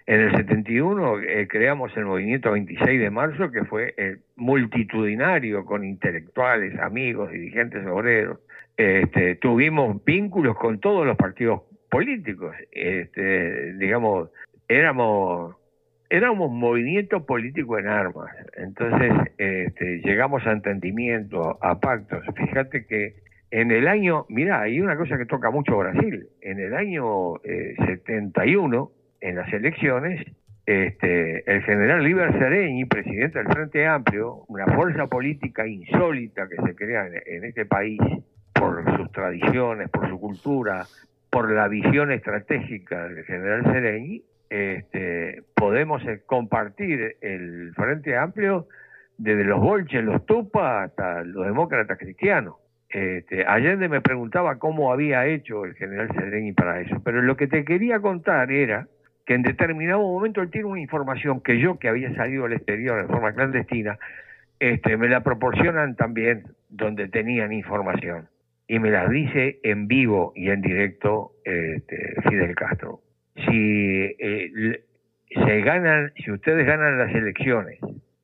en 0.07 0.21
el 0.21 0.37
71 0.37 1.21
eh, 1.21 1.49
creamos 1.49 1.97
el 1.97 2.05
movimiento 2.05 2.53
26 2.53 3.01
de 3.01 3.11
marzo, 3.11 3.51
que 3.51 3.65
fue 3.65 3.95
eh, 3.97 4.19
multitudinario 4.37 5.65
con 5.65 5.85
intelectuales, 5.85 6.79
amigos, 6.79 7.31
dirigentes 7.31 7.87
obreros. 7.87 8.39
Este, 8.77 9.37
tuvimos 9.37 10.05
vínculos 10.05 10.59
con 10.59 10.79
todos 10.81 11.07
los 11.07 11.17
partidos 11.17 11.63
políticos. 11.89 12.55
Este, 12.73 13.75
digamos, 13.75 14.31
éramos 14.69 15.57
éramos 16.13 16.51
un 16.51 16.59
movimiento 16.59 17.25
político 17.25 17.79
en 17.79 17.89
armas. 17.89 18.31
Entonces 18.59 19.13
este, 19.39 20.03
llegamos 20.05 20.47
a 20.47 20.53
entendimiento, 20.53 21.59
a 21.63 21.81
pactos. 21.81 22.23
Fíjate 22.37 22.85
que 22.87 23.15
en 23.51 23.71
el 23.71 23.89
año, 23.89 24.27
mira, 24.29 24.61
hay 24.61 24.81
una 24.81 24.97
cosa 24.97 25.17
que 25.17 25.25
toca 25.25 25.51
mucho 25.51 25.79
Brasil. 25.79 26.29
En 26.43 26.61
el 26.61 26.75
año 26.75 27.37
71, 27.87 28.91
eh, 29.23 29.29
en 29.29 29.37
las 29.37 29.51
elecciones, 29.55 30.23
este, 30.67 31.51
el 31.51 31.63
general 31.63 32.05
Liber 32.05 32.31
Sereñi, 32.39 32.85
presidente 32.85 33.39
del 33.39 33.49
Frente 33.49 33.87
Amplio, 33.87 34.45
una 34.49 34.67
fuerza 34.67 35.07
política 35.07 35.67
insólita 35.67 36.47
que 36.47 36.57
se 36.57 36.75
crea 36.75 37.07
en, 37.07 37.15
en 37.27 37.45
este 37.45 37.65
país 37.65 38.01
por 38.53 38.85
sus 38.99 39.11
tradiciones, 39.13 39.89
por 39.89 40.11
su 40.11 40.21
cultura, 40.21 40.85
por 41.31 41.51
la 41.51 41.69
visión 41.69 42.13
estratégica 42.13 43.09
del 43.09 43.25
general 43.25 43.65
Sereñi, 43.65 44.23
este, 44.53 45.45
podemos 45.57 46.07
eh, 46.07 46.21
compartir 46.27 47.17
el 47.23 47.73
Frente 47.75 48.19
Amplio 48.19 48.69
desde 49.17 49.45
los 49.45 49.59
bolches, 49.59 50.05
los 50.05 50.27
tupas, 50.27 50.91
hasta 50.91 51.25
los 51.25 51.47
demócratas 51.47 51.97
cristianos. 51.97 52.57
Este, 52.91 53.47
Allende 53.47 53.89
me 53.89 54.03
preguntaba 54.03 54.59
cómo 54.59 54.93
había 54.93 55.25
hecho 55.25 55.65
el 55.65 55.75
general 55.75 56.11
Sereñi 56.15 56.53
para 56.53 56.83
eso, 56.83 57.01
pero 57.03 57.23
lo 57.23 57.35
que 57.35 57.47
te 57.47 57.65
quería 57.65 58.01
contar 58.01 58.53
era 58.53 58.89
que 59.25 59.33
en 59.33 59.43
determinado 59.43 60.03
momento 60.03 60.43
él 60.43 60.51
tiene 60.51 60.67
una 60.67 60.81
información 60.81 61.41
que 61.41 61.59
yo, 61.59 61.79
que 61.79 61.89
había 61.89 62.15
salido 62.15 62.45
al 62.45 62.53
exterior 62.53 62.99
en 63.01 63.09
forma 63.09 63.33
clandestina, 63.33 63.99
este, 64.61 64.99
me 64.99 65.09
la 65.09 65.23
proporcionan 65.23 65.97
también 65.97 66.43
donde 66.69 67.09
tenían 67.09 67.55
información 67.55 68.29
y 68.69 68.79
me 68.79 68.91
la 68.91 69.09
dice 69.09 69.61
en 69.63 69.89
vivo 69.89 70.35
y 70.37 70.51
en 70.51 70.61
directo 70.61 71.33
este, 71.43 72.17
Fidel 72.29 72.55
Castro. 72.55 73.02
Si 73.35 74.17
eh, 74.19 74.83
se 75.35 75.61
ganan, 75.63 76.13
si 76.17 76.31
ustedes 76.31 76.67
ganan 76.67 76.99
las 76.99 77.15
elecciones 77.15 77.79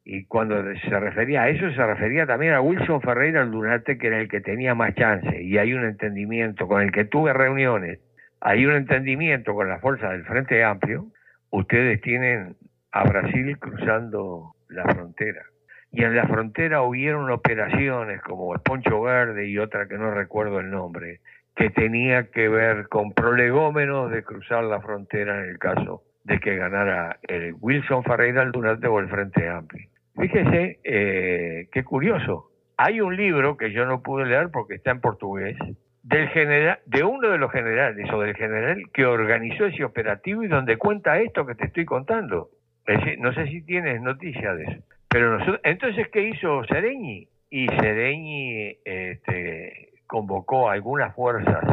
y 0.05 0.25
cuando 0.25 0.63
se 0.75 1.01
refería 1.01 1.43
a 1.43 1.49
eso 1.49 1.71
se 1.71 1.87
refería 1.87 2.27
también 2.27 2.55
a 2.55 2.61
Wilson 2.61 3.01
Ferreira 3.01 3.43
Aldunate 3.43 3.99
que 3.99 4.07
era 4.07 4.21
el 4.21 4.29
que 4.29 4.41
tenía 4.41 4.75
más 4.75 4.95
chance 4.95 5.43
y 5.43 5.59
hay 5.59 5.75
un 5.75 5.85
entendimiento 5.85 6.67
con 6.67 6.83
el 6.83 6.93
que 6.93 7.05
tuve 7.05 7.33
reuniones, 7.33 8.01
hay 8.41 8.67
un 8.67 8.75
entendimiento 8.75 9.55
con 9.55 9.69
la 9.69 9.79
fuerza 9.79 10.11
del 10.11 10.25
Frente 10.25 10.63
Amplio, 10.65 11.07
ustedes 11.51 12.01
tienen 12.01 12.57
a 12.93 13.05
Brasil 13.05 13.59
cruzando 13.59 14.55
la 14.69 14.85
frontera. 14.85 15.43
Y 15.91 16.05
en 16.05 16.15
la 16.15 16.27
frontera 16.27 16.83
hubieron 16.83 17.31
operaciones 17.31 18.21
como 18.23 18.55
el 18.55 18.61
Poncho 18.61 19.01
Verde 19.01 19.49
y 19.49 19.59
otra 19.59 19.89
que 19.89 19.97
no 19.97 20.11
recuerdo 20.11 20.61
el 20.61 20.71
nombre, 20.71 21.21
que 21.59 21.71
tenía 21.71 22.31
que 22.31 22.49
ver 22.49 22.89
con 22.89 23.13
prolegómenos 23.13 24.13
de 24.13 24.23
cruzar 24.23 24.63
la 24.63 24.81
frontera 24.81 25.43
en 25.43 25.51
el 25.51 25.59
caso 25.59 26.05
de 26.23 26.39
que 26.39 26.55
ganara 26.55 27.19
el 27.27 27.53
Wilson 27.61 28.05
Ferreira 28.05 28.43
Aldunate 28.43 28.87
o 28.87 29.01
el 29.01 29.09
Frente 29.09 29.49
Amplio. 29.49 29.89
Fíjese, 30.17 30.79
eh, 30.85 31.69
qué 31.73 31.83
curioso. 31.83 32.53
Hay 32.77 33.01
un 33.01 33.17
libro 33.17 33.57
que 33.57 33.73
yo 33.73 33.87
no 33.87 34.05
pude 34.05 34.27
leer 34.27 34.51
porque 34.53 34.77
está 34.77 34.93
en 34.93 35.01
portugués, 35.01 35.57
del 36.05 36.29
general, 36.29 36.79
de 36.87 37.03
uno 37.03 37.29
de 37.29 37.39
los 37.39 37.51
generales 37.51 38.09
o 38.13 38.21
del 38.21 38.37
general 38.37 38.81
que 38.95 39.05
organizó 39.05 39.67
ese 39.67 39.83
operativo 39.83 40.45
y 40.45 40.49
donde 40.49 40.77
cuenta 40.77 41.19
esto 41.19 41.45
que 41.45 41.57
te 41.57 41.67
estoy 41.67 41.85
contando. 41.85 42.51
no 43.19 43.33
sé 43.35 43.49
si 43.49 43.63
tienes 43.63 44.01
noticia 44.01 44.55
de 44.55 44.63
eso. 44.63 44.83
Pero 45.09 45.39
entonces, 45.65 46.07
¿qué 46.13 46.29
hizo 46.29 46.63
Sereñi? 46.67 47.27
Y 47.51 47.67
Sereñi 47.67 48.79
este, 48.85 49.88
convocó 50.09 50.71
algunas 50.71 51.15
fuerzas 51.15 51.65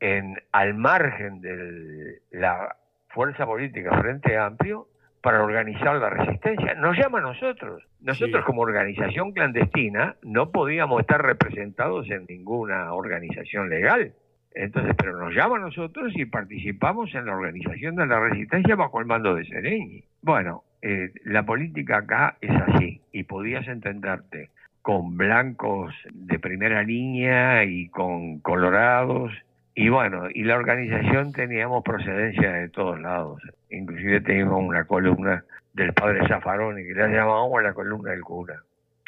en, 0.00 0.36
al 0.52 0.74
margen 0.74 1.40
de 1.40 2.20
la 2.30 2.76
fuerza 3.08 3.46
política 3.46 3.98
Frente 3.98 4.36
Amplio 4.36 4.88
para 5.22 5.42
organizar 5.42 5.96
la 5.96 6.10
resistencia. 6.10 6.74
Nos 6.74 6.96
llama 6.96 7.18
a 7.18 7.22
nosotros. 7.22 7.82
Nosotros 8.00 8.44
como 8.44 8.62
organización 8.62 9.32
clandestina 9.32 10.16
no 10.22 10.50
podíamos 10.50 11.00
estar 11.00 11.22
representados 11.22 12.08
en 12.10 12.26
ninguna 12.28 12.92
organización 12.92 13.70
legal. 13.70 14.12
Entonces, 14.54 14.94
pero 14.98 15.16
nos 15.18 15.34
llama 15.34 15.56
a 15.56 15.60
nosotros 15.60 16.12
y 16.16 16.24
participamos 16.24 17.14
en 17.14 17.26
la 17.26 17.36
organización 17.36 17.96
de 17.96 18.06
la 18.06 18.20
resistencia 18.20 18.76
bajo 18.76 19.00
el 19.00 19.06
mando 19.06 19.34
de 19.34 19.44
Sereñi. 19.44 20.04
Bueno, 20.22 20.64
eh, 20.82 21.12
la 21.24 21.44
política 21.44 21.98
acá 21.98 22.38
es 22.40 22.50
así 22.50 23.02
y 23.12 23.24
podías 23.24 23.66
entenderte 23.68 24.50
con 24.88 25.18
blancos 25.18 25.92
de 26.14 26.38
primera 26.38 26.82
línea 26.82 27.62
y 27.62 27.90
con 27.90 28.38
colorados 28.38 29.30
y 29.74 29.90
bueno, 29.90 30.30
y 30.32 30.44
la 30.44 30.56
organización 30.56 31.34
teníamos 31.34 31.84
procedencia 31.84 32.54
de 32.54 32.70
todos 32.70 32.98
lados. 32.98 33.42
Inclusive 33.68 34.22
teníamos 34.22 34.62
una 34.66 34.86
columna 34.86 35.44
del 35.74 35.92
padre 35.92 36.26
Zafaroni 36.26 36.84
que 36.86 36.94
la 36.94 37.06
llamábamos 37.06 37.62
la 37.62 37.74
columna 37.74 38.12
del 38.12 38.22
cura. 38.22 38.62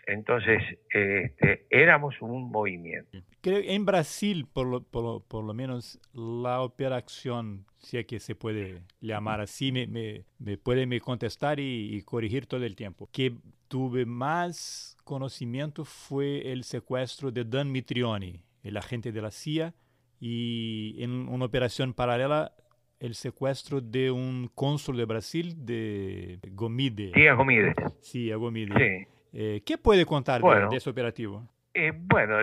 Entonces, 0.07 0.63
este, 0.91 1.65
éramos 1.71 2.21
un 2.21 2.51
movimiento. 2.51 3.17
Creo 3.41 3.61
en 3.65 3.87
Brasil, 3.87 4.47
por 4.53 4.67
lo, 4.67 4.83
por, 4.83 5.23
por 5.23 5.45
lo 5.45 5.55
menos, 5.55 5.99
la 6.13 6.61
operación, 6.61 7.65
si 7.81 7.99
es 7.99 8.07
que 8.07 8.21
se 8.21 8.35
puede 8.35 8.83
llamar 9.01 9.41
así, 9.41 9.73
me, 9.73 9.87
me, 9.87 10.25
me 10.39 10.59
puede 10.59 10.87
me 10.87 11.01
contestar 11.01 11.59
y, 11.59 12.03
corregir 12.03 12.47
todo 12.47 12.65
el 12.65 12.77
tiempo. 12.77 13.09
Que 13.11 13.35
tuve 13.69 14.05
más 14.05 14.97
conocimiento 15.05 15.85
fue 15.85 16.53
el 16.53 16.65
secuestro 16.65 17.31
de 17.31 17.45
Dan 17.45 17.73
Mitrioni, 17.73 18.43
el 18.63 18.77
agente 18.77 19.13
de 19.13 19.23
la 19.23 19.31
CIA, 19.31 19.75
y 20.21 21.03
en 21.03 21.29
una 21.29 21.47
operación 21.47 21.95
paralela 21.95 22.53
el 22.99 23.15
secuestro 23.15 23.81
de 23.81 24.11
un 24.11 24.51
cónsul 24.55 24.99
de 24.99 25.05
Brasil, 25.07 25.55
de 25.57 26.39
Gomide. 26.53 27.13
Sí, 27.15 27.27
a 27.27 27.35
Gomide. 27.35 27.75
Sí, 28.03 28.31
a 28.31 28.37
Gomide. 28.37 28.75
Sí. 28.77 29.09
Eh, 29.33 29.63
¿Qué 29.65 29.79
puede 29.79 30.05
contar 30.05 30.43
de, 30.43 30.77
ese 30.77 30.91
operativo? 30.91 31.49
Eh, 31.73 31.93
bueno, 31.95 32.37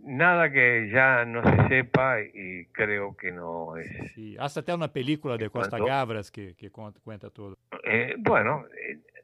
nada 0.00 0.50
que 0.50 0.90
ya 0.92 1.24
no 1.24 1.42
se 1.42 1.68
sepa 1.68 2.20
y 2.20 2.66
creo 2.72 3.16
que 3.16 3.30
no 3.30 3.76
es... 3.76 4.12
Sí, 4.12 4.36
hasta 4.38 4.74
una 4.74 4.92
película 4.92 5.36
de 5.36 5.50
Costa 5.50 5.78
Gabras 5.78 6.30
que, 6.30 6.54
cuenta 7.04 7.30
todo. 7.30 7.56
Eh, 7.84 8.16
bueno, 8.18 8.64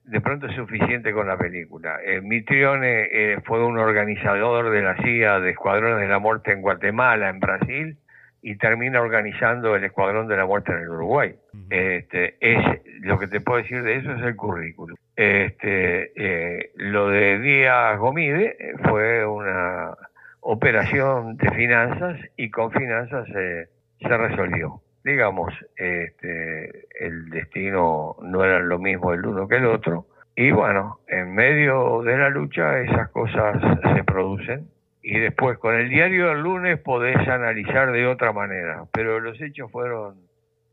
de 0.04 0.20
pronto 0.20 0.46
es 0.46 0.54
suficiente 0.54 1.12
con 1.12 1.26
la 1.26 1.36
película. 1.36 1.98
Mitrione 2.22 3.40
fue 3.44 3.64
un 3.64 3.78
organizador 3.78 4.70
de 4.70 4.82
la 4.82 4.96
CIA 5.02 5.40
de 5.40 5.50
Escuadrones 5.50 6.00
de 6.00 6.08
la 6.08 6.20
Muerte 6.20 6.52
en 6.52 6.62
Guatemala, 6.62 7.28
en 7.28 7.40
Brasil, 7.40 7.98
y 8.42 8.56
termina 8.56 9.00
organizando 9.00 9.76
el 9.76 9.84
Escuadrón 9.84 10.26
de 10.26 10.36
la 10.36 10.46
Muerte 10.46 10.72
en 10.72 10.78
el 10.78 10.88
Uruguay. 10.88 11.34
este, 11.70 12.36
es 12.40 12.58
Lo 13.00 13.18
que 13.18 13.28
te 13.28 13.40
puedo 13.40 13.58
decir 13.58 13.82
de 13.82 13.96
eso 13.96 14.12
es 14.12 14.22
el 14.22 14.36
currículum. 14.36 14.96
Este, 15.22 16.10
eh, 16.16 16.72
lo 16.74 17.08
de 17.08 17.38
Díaz 17.38 17.96
Gomide 17.96 18.56
eh, 18.58 18.74
fue 18.88 19.24
una 19.24 19.94
operación 20.40 21.36
de 21.36 21.48
finanzas 21.52 22.18
y 22.36 22.50
con 22.50 22.72
finanzas 22.72 23.28
se 23.28 23.68
resolvió. 24.00 24.80
Digamos, 25.04 25.54
este, 25.76 26.86
el 26.98 27.30
destino 27.30 28.16
no 28.20 28.42
era 28.42 28.58
lo 28.58 28.80
mismo 28.80 29.12
el 29.12 29.24
uno 29.24 29.46
que 29.46 29.58
el 29.58 29.66
otro. 29.66 30.06
Y 30.34 30.50
bueno, 30.50 30.98
en 31.06 31.32
medio 31.32 32.02
de 32.02 32.18
la 32.18 32.28
lucha 32.28 32.80
esas 32.80 33.08
cosas 33.10 33.60
se 33.94 34.02
producen 34.02 34.66
y 35.04 35.20
después 35.20 35.56
con 35.58 35.76
el 35.76 35.88
diario 35.88 36.30
del 36.30 36.40
lunes 36.40 36.80
podés 36.80 37.28
analizar 37.28 37.92
de 37.92 38.08
otra 38.08 38.32
manera, 38.32 38.86
pero 38.92 39.20
los 39.20 39.40
hechos 39.40 39.70
fueron 39.70 40.16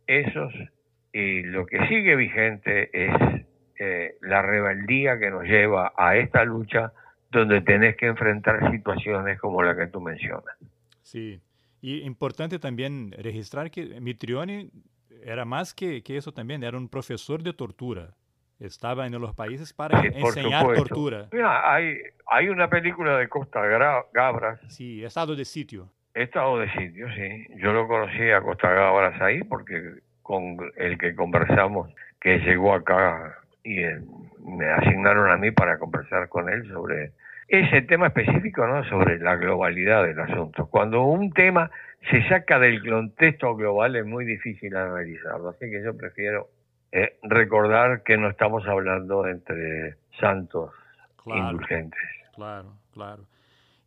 esos 0.08 0.52
y 1.14 1.44
lo 1.44 1.68
que 1.68 1.86
sigue 1.88 2.16
vigente 2.16 2.90
es 2.92 3.46
eh, 3.80 4.18
la 4.22 4.42
rebeldía 4.42 5.18
que 5.18 5.32
nos 5.32 5.44
lleva 5.44 5.94
a 5.98 6.18
esta 6.18 6.44
lucha 6.44 6.94
donde 7.32 7.62
tenés 7.62 7.96
que 7.96 8.08
enfrentar 8.08 8.72
situaciones 8.72 9.40
como 9.40 9.64
la 9.64 9.76
que 9.76 9.88
tú 9.88 10.02
mencionas. 10.02 10.56
Sí, 11.02 11.42
y 11.82 12.02
importante 12.02 12.60
también 12.60 13.14
registrar 13.18 13.72
que 13.72 14.00
Mitrioni 14.02 14.70
era 15.24 15.46
más 15.46 15.74
que, 15.74 16.04
que 16.04 16.18
eso 16.18 16.32
también, 16.32 16.64
era 16.64 16.78
un 16.78 16.90
profesor 16.90 17.42
de 17.42 17.54
tortura 17.54 18.14
estaba 18.60 19.08
en 19.08 19.20
los 19.20 19.34
países 19.34 19.74
para 19.74 20.02
enseñar 20.02 20.66
tortura. 20.74 21.28
Mira, 21.32 21.74
hay, 21.74 21.98
hay 22.28 22.50
una 22.50 22.70
película 22.70 23.18
de 23.18 23.30
Costa 23.30 23.62
Gabras. 24.14 24.60
Sí, 24.68 25.04
Estado 25.04 25.36
de 25.36 25.46
Sitio. 25.46 25.90
Estado 26.14 26.60
de 26.60 26.70
Sitio, 26.74 27.08
sí. 27.16 27.48
Yo 27.58 27.72
lo 27.72 27.88
conocí 27.88 28.30
a 28.30 28.42
Costa 28.42 28.70
Gabras 28.70 29.20
ahí 29.22 29.44
porque 29.44 30.00
con 30.22 30.58
el 30.76 30.98
que 30.98 31.16
conversamos, 31.16 31.90
que 32.20 32.40
llegó 32.40 32.74
acá 32.74 33.38
y 33.70 33.84
eh, 33.84 34.00
me 34.44 34.66
asignaron 34.72 35.30
a 35.30 35.38
mí 35.38 35.52
para 35.52 35.78
conversar 35.78 36.28
con 36.28 36.50
él 36.50 36.68
sobre 36.70 37.12
ese 37.48 37.84
tema 37.84 38.08
específico, 38.08 38.66
¿no? 38.66 38.84
Sobre 38.90 39.20
la 39.20 39.36
globalidad 39.36 40.04
del 40.06 40.20
asunto. 40.20 40.66
Cuando 40.68 41.04
un 41.04 41.32
tema 41.32 41.70
se 42.10 42.28
saca 42.28 42.58
del 42.58 42.88
contexto 42.88 43.56
global 43.56 43.96
es 43.96 44.06
muy 44.06 44.26
difícil 44.26 44.76
analizarlo, 44.76 45.50
así 45.50 45.70
que 45.70 45.84
yo 45.84 45.96
prefiero 45.96 46.50
eh, 46.92 47.18
recordar 47.22 48.02
que 48.02 48.18
no 48.18 48.30
estamos 48.30 48.66
hablando 48.68 49.28
entre 49.28 49.98
santos 50.20 50.72
indulgentes. 51.26 52.00
Claro, 52.34 52.74
claro. 52.92 53.28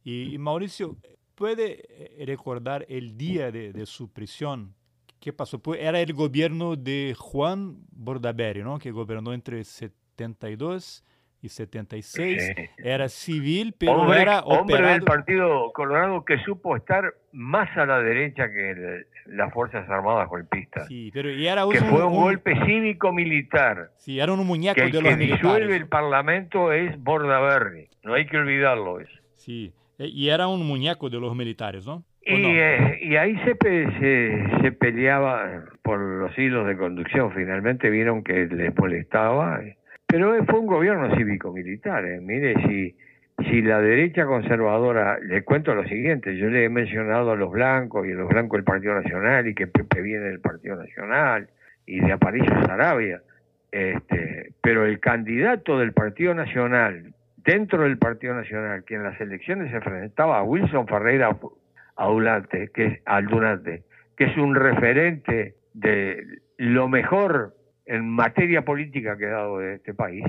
Y, 0.04 0.38
Mauricio, 0.38 0.96
¿puede 1.34 1.82
eh, 1.88 2.24
recordar 2.24 2.86
el 2.88 3.16
día 3.16 3.50
de, 3.50 3.84
su 3.86 4.12
prisión? 4.12 4.74
¿Qué 5.22 5.32
pasó? 5.32 5.62
Pues 5.62 5.80
era 5.80 6.00
el 6.00 6.12
gobierno 6.14 6.74
de 6.74 7.14
Juan 7.16 7.76
Bordaberry, 7.92 8.64
¿no? 8.64 8.80
Que 8.80 8.90
gobernó 8.90 9.32
entre 9.32 9.62
72 9.62 11.04
y 11.40 11.48
76. 11.48 12.52
Era 12.76 13.08
civil, 13.08 13.72
pero 13.78 14.12
era 14.12 14.40
hombre 14.40 14.84
del 14.84 15.02
Partido 15.02 15.72
Colorado 15.72 16.24
que 16.24 16.38
supo 16.38 16.74
estar 16.74 17.14
más 17.30 17.68
a 17.76 17.86
la 17.86 18.00
derecha 18.00 18.50
que 18.50 19.04
las 19.26 19.52
Fuerzas 19.54 19.88
Armadas 19.88 20.28
golpistas. 20.28 20.88
Sí, 20.88 21.12
pero 21.14 21.30
y 21.30 21.46
era 21.46 21.66
que 21.70 21.78
fue 21.78 22.04
un, 22.04 22.14
golpe 22.14 22.56
cívico-militar. 22.66 23.92
Sí, 23.98 24.18
era 24.18 24.32
un 24.32 24.44
muñeco 24.44 24.80
de 24.80 24.90
los 24.90 25.02
militares. 25.02 25.20
El 25.20 25.28
que 25.28 25.34
disuelve 25.36 25.76
el 25.76 25.86
Parlamento 25.86 26.72
es 26.72 27.00
Bordaberry. 27.00 27.88
No 28.02 28.14
hay 28.14 28.26
que 28.26 28.38
olvidarlo 28.38 28.98
eso. 28.98 29.20
Sí, 29.36 29.72
e, 29.98 30.08
y 30.08 30.30
era 30.30 30.48
un 30.48 30.66
muñeco 30.66 31.08
de 31.08 31.20
los 31.20 31.36
militares, 31.36 31.86
¿no? 31.86 32.02
Y, 32.24 32.58
eh, 32.58 32.98
y 33.02 33.16
ahí 33.16 33.36
se, 33.38 33.56
se, 33.98 34.44
se, 34.62 34.72
peleaba 34.72 35.64
por 35.82 35.98
los 35.98 36.36
hilos 36.38 36.66
de 36.68 36.76
conducción. 36.76 37.32
Finalmente 37.32 37.90
vieron 37.90 38.22
que 38.22 38.46
les 38.46 38.76
molestaba. 38.76 39.60
Pero 40.06 40.44
fue 40.44 40.60
un 40.60 40.66
gobierno 40.66 41.14
cívico-militar. 41.16 42.04
¿eh? 42.04 42.20
Mire, 42.20 42.54
si, 42.66 42.94
si 43.50 43.62
la 43.62 43.80
derecha 43.80 44.24
conservadora, 44.24 45.18
le 45.18 45.42
cuento 45.42 45.74
lo 45.74 45.84
siguiente, 45.88 46.36
yo 46.36 46.48
le 46.48 46.64
he 46.64 46.68
mencionado 46.68 47.32
a 47.32 47.36
los 47.36 47.50
blancos 47.50 48.06
y 48.06 48.12
a 48.12 48.14
los 48.14 48.28
blancos 48.28 48.58
del 48.58 48.64
Partido 48.64 48.94
Nacional 48.94 49.48
y 49.48 49.54
que 49.54 49.66
Pepe 49.66 50.00
viene 50.00 50.26
del 50.26 50.40
Partido 50.40 50.76
Nacional 50.76 51.48
y 51.86 52.00
de 52.00 52.12
Aparicio 52.12 52.54
Sarabia. 52.66 53.20
Este, 53.72 54.52
pero 54.60 54.84
el 54.84 55.00
candidato 55.00 55.78
del 55.78 55.92
Partido 55.92 56.34
Nacional, 56.34 57.14
dentro 57.38 57.82
del 57.82 57.98
Partido 57.98 58.34
Nacional, 58.34 58.84
que 58.84 58.94
en 58.94 59.02
las 59.02 59.20
elecciones 59.20 59.70
se 59.70 59.76
enfrentaba 59.76 60.38
a 60.38 60.42
Wilson 60.44 60.86
Ferreira 60.86 61.36
Aulante, 61.96 62.70
que 62.74 62.86
es 62.86 63.00
Aldunate, 63.04 63.84
que 64.16 64.24
es 64.24 64.36
un 64.36 64.54
referente 64.54 65.54
de 65.74 66.24
lo 66.56 66.88
mejor 66.88 67.54
en 67.86 68.08
materia 68.08 68.64
política 68.64 69.16
que 69.16 69.26
ha 69.26 69.30
dado 69.30 69.58
de 69.58 69.74
este 69.74 69.94
país. 69.94 70.24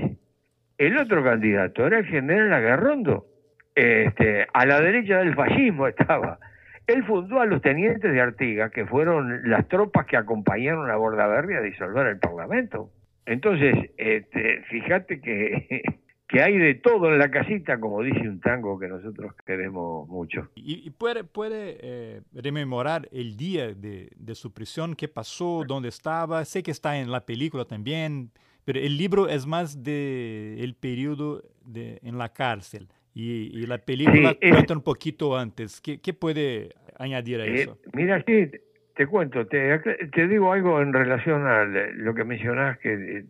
El 0.78 0.98
otro 0.98 1.22
candidato 1.22 1.86
era 1.86 1.98
el 1.98 2.06
general 2.06 2.52
Aguerrondo, 2.52 3.26
este, 3.74 4.46
a 4.52 4.66
la 4.66 4.80
derecha 4.80 5.18
del 5.18 5.34
fascismo 5.34 5.86
estaba. 5.88 6.38
Él 6.86 7.04
fundó 7.04 7.40
a 7.40 7.46
los 7.46 7.62
tenientes 7.62 8.12
de 8.12 8.20
Artigas, 8.20 8.70
que 8.70 8.84
fueron 8.84 9.48
las 9.48 9.66
tropas 9.68 10.06
que 10.06 10.16
acompañaron 10.16 10.90
a 10.90 10.96
Bordaberry 10.96 11.54
a 11.54 11.60
disolver 11.60 12.06
el 12.06 12.18
Parlamento. 12.18 12.90
Entonces, 13.26 13.90
este, 13.96 14.62
fíjate 14.68 15.20
que 15.20 15.82
que 16.28 16.42
hay 16.42 16.56
de 16.56 16.74
todo 16.74 17.12
en 17.12 17.18
la 17.18 17.30
casita, 17.30 17.78
como 17.78 18.02
dice 18.02 18.20
un 18.20 18.40
tango 18.40 18.78
que 18.78 18.88
nosotros 18.88 19.32
queremos 19.46 20.08
mucho. 20.08 20.48
¿Y, 20.54 20.90
puede, 20.90 21.24
puede 21.24 21.76
eh, 21.80 22.20
rememorar 22.32 23.08
el 23.12 23.36
día 23.36 23.74
de, 23.74 24.10
su 24.34 24.52
prisión? 24.52 24.94
¿Qué 24.96 25.08
pasó? 25.08 25.64
¿Dónde 25.66 25.88
estaba? 25.88 26.44
Sé 26.44 26.62
que 26.62 26.70
está 26.70 26.98
en 26.98 27.10
la 27.10 27.26
película 27.26 27.64
también, 27.66 28.30
pero 28.64 28.80
el 28.80 28.96
libro 28.96 29.28
es 29.28 29.46
más 29.46 29.82
de 29.82 30.56
el 30.60 30.74
periodo 30.74 31.42
de, 31.64 32.00
en 32.02 32.16
la 32.18 32.32
cárcel. 32.32 32.88
Y, 33.14 33.66
la 33.66 33.78
película 33.78 34.34
cuenta 34.34 34.74
un 34.74 34.82
poquito 34.82 35.36
antes. 35.36 35.80
¿Qué, 35.80 36.00
qué 36.00 36.12
puede 36.12 36.74
añadir 36.98 37.40
a 37.40 37.46
eh, 37.46 37.62
eso? 37.62 37.78
Mira, 37.92 38.24
sí, 38.26 38.50
te 38.94 39.06
cuento, 39.06 39.46
te, 39.46 40.28
digo 40.28 40.52
algo 40.52 40.80
en 40.80 40.92
relación 40.92 41.46
a 41.46 41.64
lo 41.64 42.14
que 42.14 42.24
mencionás, 42.24 42.78
que 42.78 42.92
eh, 42.92 43.24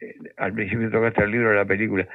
eh, 0.00 0.14
al 0.38 0.52
principio 0.54 0.90
tocaste 0.90 1.24
el 1.24 1.30
libro 1.30 1.50
de 1.50 1.56
la 1.56 1.64
película. 1.64 2.08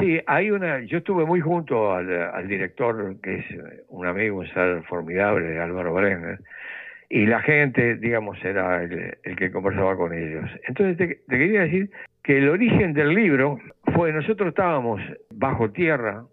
Sí, 0.00 0.20
hay 0.26 0.50
una, 0.50 0.80
yo 0.80 0.98
estuve 0.98 1.24
muy 1.24 1.40
junto 1.40 1.92
al, 1.92 2.46
director, 2.46 3.16
que 3.22 3.38
es 3.38 3.44
un 3.88 4.06
amigo, 4.06 4.38
un 4.38 4.46
ser 4.48 4.82
formidable, 4.84 5.58
Álvaro 5.58 5.94
Brenner, 5.94 6.38
y 7.08 7.26
la 7.26 7.40
gente, 7.40 7.96
digamos, 7.96 8.42
era 8.44 8.82
el, 8.82 9.36
que 9.36 9.50
conversaba 9.50 9.96
con 9.96 10.12
ellos. 10.12 10.48
Entonces 10.68 10.96
te, 10.96 11.06
te 11.26 11.38
quería 11.38 11.62
decir 11.62 11.90
que 12.22 12.38
el 12.38 12.50
origen 12.50 12.92
del 12.92 13.14
libro 13.14 13.58
fue, 13.94 14.12
nosotros 14.12 14.50
estábamos 14.50 15.00
bajo 15.30 15.70
tierra, 15.70 16.24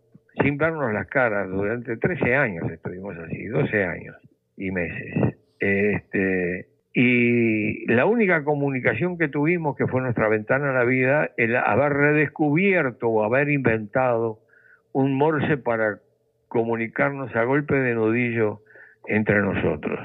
sin 0.43 0.57
vernos 0.57 0.93
las 0.93 1.07
caras, 1.07 1.49
durante 1.49 1.97
13 1.97 2.35
años 2.35 2.69
estuvimos 2.69 3.17
así, 3.17 3.45
12 3.45 3.85
años 3.85 4.15
y 4.57 4.69
meses 4.69 5.35
este, 5.65 6.67
y 6.93 7.85
la 7.87 8.05
única 8.05 8.43
comunicación 8.43 9.17
que 9.17 9.27
tuvimos, 9.27 9.75
que 9.75 9.87
fue 9.87 10.01
nuestra 10.01 10.29
ventana 10.29 10.69
a 10.69 10.73
la 10.73 10.83
vida, 10.83 11.31
el 11.37 11.55
haber 11.55 11.93
redescubierto 11.93 13.09
o 13.09 13.23
haber 13.23 13.49
inventado 13.49 14.39
un 14.93 15.17
morse 15.17 15.57
para 15.57 15.99
comunicarnos 16.47 17.35
a 17.35 17.43
golpe 17.43 17.75
de 17.75 17.95
nudillo 17.95 18.61
entre 19.07 19.41
nosotros. 19.41 19.99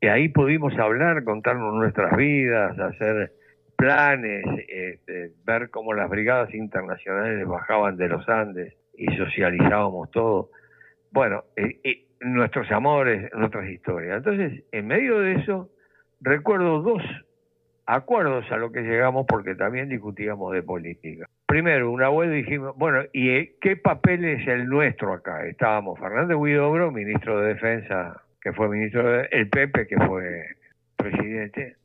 Y 0.00 0.06
ahí 0.06 0.28
pudimos 0.28 0.78
hablar, 0.78 1.24
contarnos 1.24 1.74
nuestras 1.74 2.16
vidas, 2.16 2.78
hacer 2.78 3.32
planes, 3.76 4.44
este, 4.68 5.32
ver 5.44 5.70
cómo 5.70 5.92
las 5.92 6.08
brigadas 6.08 6.54
internacionales 6.54 7.46
bajaban 7.46 7.96
de 7.96 8.08
los 8.08 8.28
Andes 8.28 8.74
y 8.96 9.06
socializábamos 9.16 10.10
todo. 10.10 10.50
Bueno, 11.10 11.44
eh, 11.56 12.04
nuestros 12.20 12.70
amores, 12.70 13.30
nuestras 13.34 13.68
historias. 13.68 14.18
Entonces, 14.18 14.64
en 14.72 14.86
medio 14.86 15.20
de 15.20 15.34
eso, 15.34 15.70
recuerdo 16.20 16.82
dos 16.82 17.02
acuerdos 17.86 18.44
a 18.52 18.56
los 18.58 18.70
que 18.70 18.82
llegamos 18.82 19.24
porque 19.26 19.54
también 19.54 19.88
discutíamos 19.88 20.52
de 20.52 20.62
política. 20.62 21.26
Primero, 21.46 21.90
una 21.90 22.10
vez 22.10 22.30
dijimos, 22.30 22.76
bueno, 22.76 23.02
¿y 23.12 23.46
qué 23.60 23.76
papel 23.76 24.24
es 24.24 24.46
el 24.46 24.66
nuestro 24.68 25.14
acá? 25.14 25.46
Estábamos 25.46 25.98
Fernández 25.98 26.36
Huidobro, 26.36 26.90
ministro 26.92 27.40
de 27.40 27.54
Defensa, 27.54 28.22
que 28.42 28.52
fue 28.52 28.68
ministro 28.68 29.10
de, 29.10 29.28
el 29.30 29.48
Pepe, 29.48 29.86
que 29.86 29.96
fue 29.96 30.44
presidente, 30.96 31.76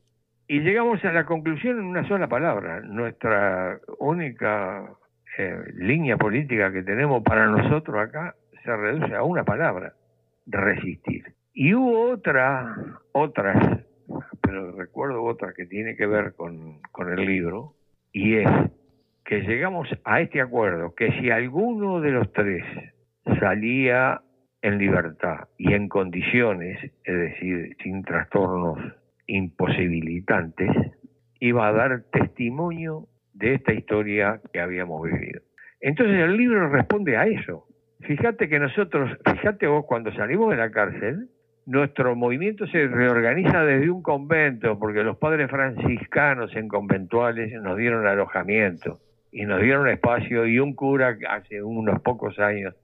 y 0.46 0.60
llegamos 0.60 1.02
a 1.04 1.12
la 1.12 1.24
conclusión 1.24 1.78
en 1.78 1.84
una 1.86 2.06
sola 2.06 2.28
palabra. 2.28 2.80
Nuestra 2.80 3.78
única 3.98 4.90
eh, 5.38 5.58
línea 5.76 6.18
política 6.18 6.70
que 6.70 6.82
tenemos 6.82 7.22
para 7.22 7.46
nosotros 7.46 7.96
acá 7.96 8.34
se 8.62 8.76
reduce 8.76 9.14
a 9.14 9.22
una 9.22 9.44
palabra, 9.44 9.94
resistir. 10.46 11.34
Y 11.52 11.74
hubo 11.74 12.10
otra, 12.10 12.74
otras, 13.12 13.80
pero 14.42 14.72
recuerdo 14.72 15.22
otra 15.22 15.52
que 15.54 15.66
tiene 15.66 15.96
que 15.96 16.06
ver 16.06 16.34
con, 16.34 16.80
con 16.90 17.10
el 17.10 17.24
libro, 17.24 17.74
y 18.12 18.36
es 18.36 18.48
que 19.24 19.40
llegamos 19.40 19.88
a 20.04 20.20
este 20.20 20.40
acuerdo, 20.40 20.94
que 20.94 21.10
si 21.20 21.30
alguno 21.30 22.00
de 22.00 22.10
los 22.10 22.32
tres 22.32 22.64
salía 23.40 24.20
en 24.62 24.78
libertad 24.78 25.48
y 25.58 25.72
en 25.74 25.88
condiciones, 25.88 26.78
es 27.04 27.18
decir, 27.18 27.76
sin 27.82 28.02
trastornos 28.02 28.78
imposibilitantes, 29.26 30.70
iba 31.40 31.68
a 31.68 31.72
dar 31.72 32.02
testimonio 32.12 33.06
de 33.32 33.54
esta 33.54 33.72
historia 33.72 34.40
que 34.52 34.60
habíamos 34.60 35.02
vivido. 35.02 35.40
Entonces 35.80 36.16
el 36.16 36.36
libro 36.36 36.68
responde 36.70 37.16
a 37.16 37.26
eso, 37.26 37.66
Fíjate 38.06 38.48
que 38.48 38.58
nosotros, 38.58 39.10
fíjate 39.24 39.66
vos, 39.66 39.84
cuando 39.86 40.12
salimos 40.12 40.50
de 40.50 40.56
la 40.56 40.70
cárcel, 40.70 41.28
nuestro 41.66 42.14
movimiento 42.14 42.66
se 42.66 42.86
reorganiza 42.86 43.64
desde 43.64 43.90
un 43.90 44.02
convento, 44.02 44.78
porque 44.78 45.02
los 45.02 45.16
padres 45.16 45.50
franciscanos 45.50 46.54
en 46.54 46.68
conventuales 46.68 47.52
nos 47.62 47.76
dieron 47.78 48.06
alojamiento 48.06 48.98
y 49.32 49.46
nos 49.46 49.60
dieron 49.60 49.88
espacio 49.88 50.46
y 50.46 50.58
un 50.58 50.74
cura 50.74 51.16
hace 51.30 51.62
unos 51.62 52.00
pocos 52.00 52.38
años 52.38 52.74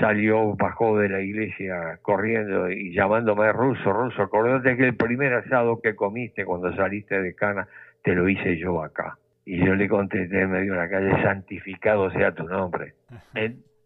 salió, 0.00 0.54
bajó 0.56 0.98
de 0.98 1.08
la 1.08 1.20
iglesia 1.20 1.98
corriendo 2.02 2.70
y 2.70 2.92
llamándome 2.92 3.50
ruso, 3.52 3.92
ruso, 3.92 4.22
acordate 4.22 4.76
que 4.76 4.84
el 4.84 4.96
primer 4.96 5.32
asado 5.34 5.80
que 5.80 5.94
comiste 5.94 6.44
cuando 6.44 6.74
saliste 6.74 7.20
de 7.22 7.34
cana 7.34 7.68
te 8.02 8.14
lo 8.14 8.28
hice 8.28 8.56
yo 8.58 8.82
acá. 8.82 9.18
Y 9.44 9.64
yo 9.64 9.74
le 9.76 9.88
contesté 9.88 10.40
en 10.40 10.50
medio 10.50 10.72
de 10.72 10.78
la 10.78 10.88
calle, 10.88 11.22
santificado 11.22 12.10
sea 12.10 12.32
tu 12.32 12.44
nombre. 12.44 12.94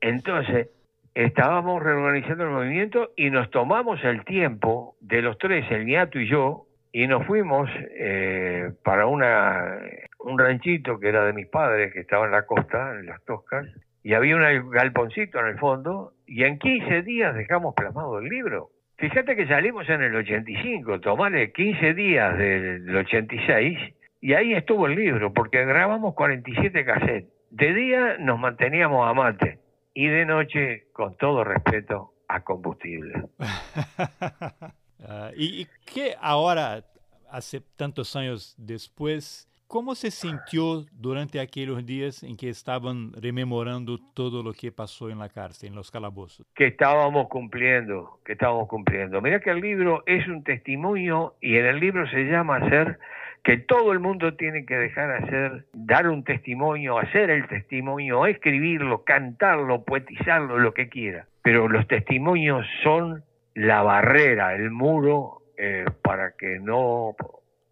Entonces, 0.00 0.68
estábamos 1.14 1.82
reorganizando 1.82 2.44
el 2.44 2.50
movimiento 2.50 3.10
y 3.16 3.30
nos 3.30 3.50
tomamos 3.50 4.02
el 4.04 4.24
tiempo 4.24 4.96
de 5.00 5.22
los 5.22 5.38
tres, 5.38 5.64
el 5.70 5.86
niato 5.86 6.18
y 6.18 6.28
yo, 6.28 6.66
y 6.92 7.06
nos 7.06 7.26
fuimos 7.26 7.70
eh, 7.92 8.72
para 8.82 9.06
una, 9.06 9.78
un 10.18 10.38
ranchito 10.38 10.98
que 10.98 11.08
era 11.08 11.24
de 11.24 11.32
mis 11.32 11.46
padres, 11.46 11.92
que 11.92 12.00
estaba 12.00 12.26
en 12.26 12.32
la 12.32 12.46
costa, 12.46 12.98
en 12.98 13.06
las 13.06 13.24
Toscas, 13.24 13.66
y 14.02 14.14
había 14.14 14.36
un 14.36 14.70
galponcito 14.70 15.38
en 15.40 15.46
el 15.46 15.58
fondo, 15.58 16.12
y 16.26 16.44
en 16.44 16.58
15 16.58 17.02
días 17.02 17.34
dejamos 17.34 17.74
plasmado 17.74 18.18
el 18.18 18.28
libro. 18.28 18.70
Fíjate 18.96 19.36
que 19.36 19.46
salimos 19.46 19.88
en 19.88 20.02
el 20.02 20.14
85, 20.14 21.00
tomale 21.00 21.52
15 21.52 21.94
días 21.94 22.36
del 22.36 22.94
86, 22.94 23.78
y 24.20 24.34
ahí 24.34 24.52
estuvo 24.52 24.86
el 24.86 24.94
libro, 24.94 25.32
porque 25.32 25.64
grabamos 25.64 26.14
47 26.14 26.84
cassettes. 26.84 27.30
De 27.50 27.74
día 27.74 28.16
nos 28.18 28.38
manteníamos 28.38 29.08
a 29.08 29.14
mate, 29.14 29.59
y 29.94 30.06
de 30.06 30.24
noche, 30.24 30.86
con 30.92 31.16
todo 31.16 31.44
respeto, 31.44 32.14
a 32.28 32.40
combustible. 32.42 33.24
Ah, 35.02 35.30
¿Y 35.34 35.66
qué 35.86 36.14
ahora, 36.20 36.84
hace 37.30 37.62
tantos 37.76 38.14
años 38.16 38.54
después, 38.58 39.48
cómo 39.66 39.94
se 39.94 40.10
sintió 40.10 40.84
durante 40.92 41.40
aquellos 41.40 41.86
días 41.86 42.22
en 42.22 42.36
que 42.36 42.50
estaban 42.50 43.10
rememorando 43.14 43.96
todo 44.12 44.42
lo 44.42 44.52
que 44.52 44.70
pasó 44.70 45.08
en 45.08 45.18
la 45.18 45.30
cárcel, 45.30 45.70
en 45.70 45.74
los 45.74 45.90
calabozos? 45.90 46.44
Que 46.54 46.66
estábamos 46.66 47.28
cumpliendo, 47.28 48.20
que 48.26 48.32
estábamos 48.32 48.68
cumpliendo. 48.68 49.22
Mira 49.22 49.40
que 49.40 49.48
el 49.48 49.62
libro 49.62 50.02
es 50.04 50.28
un 50.28 50.44
testimonio 50.44 51.34
y 51.40 51.56
en 51.56 51.64
el 51.64 51.80
libro 51.80 52.06
se 52.10 52.24
llama 52.24 52.68
Ser 52.68 52.98
que 53.42 53.56
todo 53.56 53.92
el 53.92 54.00
mundo 54.00 54.34
tiene 54.34 54.66
que 54.66 54.76
dejar 54.76 55.10
hacer, 55.12 55.66
dar 55.72 56.08
un 56.08 56.24
testimonio, 56.24 56.98
hacer 56.98 57.30
el 57.30 57.46
testimonio, 57.48 58.26
escribirlo, 58.26 59.04
cantarlo, 59.04 59.84
poetizarlo, 59.84 60.58
lo 60.58 60.74
que 60.74 60.88
quiera. 60.88 61.26
Pero 61.42 61.68
los 61.68 61.86
testimonios 61.88 62.66
son 62.82 63.22
la 63.54 63.82
barrera, 63.82 64.54
el 64.54 64.70
muro 64.70 65.42
eh, 65.56 65.84
para 66.02 66.32
que 66.32 66.58
no 66.60 67.16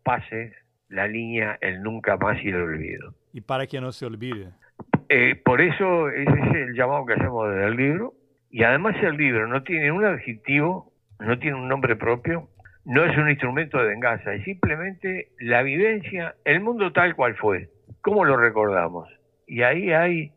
pase 0.03 0.55
la 0.89 1.07
línea 1.07 1.59
el 1.61 1.83
nunca 1.83 2.17
más 2.17 2.43
y 2.43 2.49
el 2.49 2.57
olvido. 2.57 3.15
Y 3.33 3.43
para 3.43 3.67
que 3.67 3.81
no 3.81 3.93
se 3.93 4.07
olvide. 4.07 4.49
Eh, 5.11 5.37
por 5.37 5.61
eso 5.61 6.09
ese 6.09 6.33
es 6.33 6.55
el 6.55 6.75
llamado 6.75 7.05
que 7.05 7.15
hacemos 7.15 7.51
desde 7.51 7.67
el 7.67 7.77
libro. 7.77 8.15
Y 8.51 8.63
además 8.63 8.97
el 9.03 9.17
libro 9.17 9.47
no 9.47 9.63
tiene 9.63 9.93
un 9.93 10.05
adjetivo 10.05 10.93
no 11.21 11.39
tiene 11.39 11.57
un 11.57 11.69
nombre 11.69 11.97
propio, 11.97 12.49
no 12.89 13.05
es 13.05 13.15
un 13.19 13.29
instrumento 13.29 13.77
de 13.79 13.89
venganza, 13.89 14.33
es 14.33 14.43
simplemente 14.45 15.29
la 15.41 15.63
vivencia, 15.63 16.35
el 16.47 16.61
mundo 16.61 16.91
tal 16.91 17.15
cual 17.15 17.35
fue, 17.37 17.69
¿cómo 18.01 18.25
lo 18.25 18.39
recordamos? 18.39 19.07
Y 19.47 19.61
ahí 19.61 19.93
hay 19.93 20.33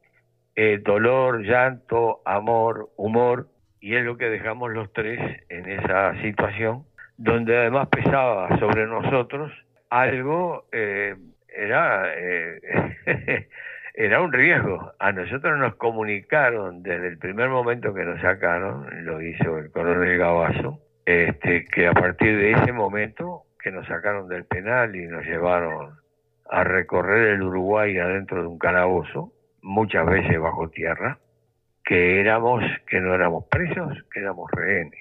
eh, 0.57 0.81
dolor, 0.83 1.43
llanto, 1.43 2.21
amor, 2.25 2.89
humor, 2.97 3.47
y 3.79 3.95
es 3.95 4.03
lo 4.03 4.17
que 4.17 4.29
dejamos 4.29 4.69
los 4.73 4.91
tres 4.91 5.17
en 5.47 5.69
esa 5.69 6.21
situación, 6.21 6.83
donde 7.15 7.55
además 7.55 7.87
pesaba 7.87 8.59
sobre 8.59 8.85
nosotros 8.85 9.49
algo, 9.89 10.65
eh, 10.73 11.15
era, 11.47 12.03
eh, 12.17 13.47
era 13.93 14.21
un 14.21 14.33
riesgo. 14.33 14.91
A 14.99 15.13
nosotros 15.13 15.57
nos 15.57 15.75
comunicaron 15.75 16.83
desde 16.83 17.07
el 17.07 17.17
primer 17.17 17.47
momento 17.47 17.93
que 17.93 18.03
nos 18.03 18.19
sacaron, 18.19 19.05
lo 19.05 19.21
hizo 19.21 19.57
el 19.57 19.71
coronel 19.71 20.17
Gabazo, 20.17 20.81
este, 21.05 21.65
que 21.65 21.87
a 21.87 21.93
partir 21.93 22.37
de 22.37 22.51
ese 22.51 22.71
momento 22.71 23.43
que 23.61 23.71
nos 23.71 23.87
sacaron 23.87 24.27
del 24.27 24.45
penal 24.45 24.95
y 24.95 25.07
nos 25.07 25.25
llevaron 25.25 25.95
a 26.49 26.63
recorrer 26.63 27.29
el 27.29 27.43
Uruguay 27.43 27.97
adentro 27.97 28.41
de 28.41 28.47
un 28.47 28.59
calabozo, 28.59 29.31
muchas 29.61 30.05
veces 30.05 30.39
bajo 30.39 30.69
tierra, 30.69 31.19
que 31.83 32.19
éramos, 32.19 32.63
que 32.87 32.99
no 32.99 33.13
éramos 33.13 33.45
presos, 33.49 33.97
que 34.11 34.19
éramos 34.19 34.49
rehenes, 34.51 34.99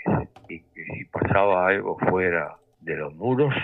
y 0.49 0.61
que 0.61 0.85
si 0.85 1.05
pasaba 1.07 1.69
algo 1.69 1.99
fuera 1.99 2.57
de 2.81 2.97
los 2.97 3.15
muros, 3.15 3.55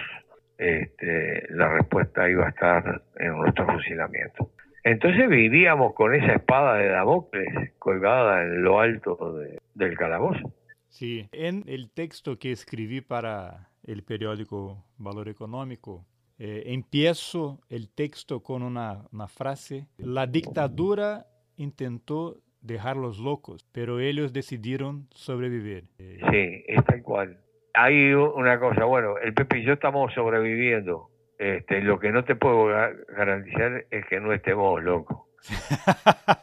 este, 0.58 1.46
la 1.50 1.68
respuesta 1.68 2.28
iba 2.28 2.46
a 2.46 2.50
estar 2.50 3.02
en 3.18 3.36
nuestro 3.36 3.66
fusilamiento. 3.66 4.50
Entonces 4.84 5.28
vivíamos 5.28 5.94
con 5.94 6.14
esa 6.14 6.34
espada 6.34 6.76
de 6.76 6.88
Damocles 6.88 7.72
colgada 7.78 8.42
en 8.42 8.62
lo 8.62 8.78
alto 8.78 9.34
del 9.74 9.98
calabozo. 9.98 10.52
Sí, 10.88 11.28
en 11.32 11.64
el 11.66 11.90
texto 11.90 12.38
que 12.38 12.52
escribí 12.52 13.00
para 13.00 13.70
el 13.84 14.02
periódico 14.02 14.84
Valor 14.98 15.28
Económico, 15.28 16.04
eh, 16.38 16.64
empiezo 16.66 17.60
el 17.68 17.88
texto 17.88 18.42
con 18.42 18.62
una, 18.62 19.04
una 19.12 19.28
frase, 19.28 19.88
la 19.98 20.26
dictadura 20.26 21.26
intentó 21.56 22.36
dejarlos 22.60 23.18
locos, 23.18 23.66
pero 23.72 24.00
ellos 24.00 24.32
decidieron 24.32 25.08
sobrevivir. 25.12 25.84
Eh, 25.98 26.20
sí, 26.30 26.64
es 26.66 26.84
tal 26.84 27.02
cual. 27.02 27.40
Hay 27.74 28.12
una 28.12 28.58
cosa, 28.58 28.84
bueno, 28.84 29.18
el 29.18 29.34
Pepe 29.34 29.58
y 29.58 29.64
yo 29.64 29.74
estamos 29.74 30.12
sobreviviendo. 30.14 31.10
Este, 31.38 31.82
lo 31.82 31.98
que 31.98 32.10
no 32.10 32.24
te 32.24 32.34
puedo 32.34 32.66
garantizar 32.66 33.86
es 33.90 34.06
que 34.06 34.20
no 34.20 34.32
estemos 34.32 34.82
locos. 34.82 35.18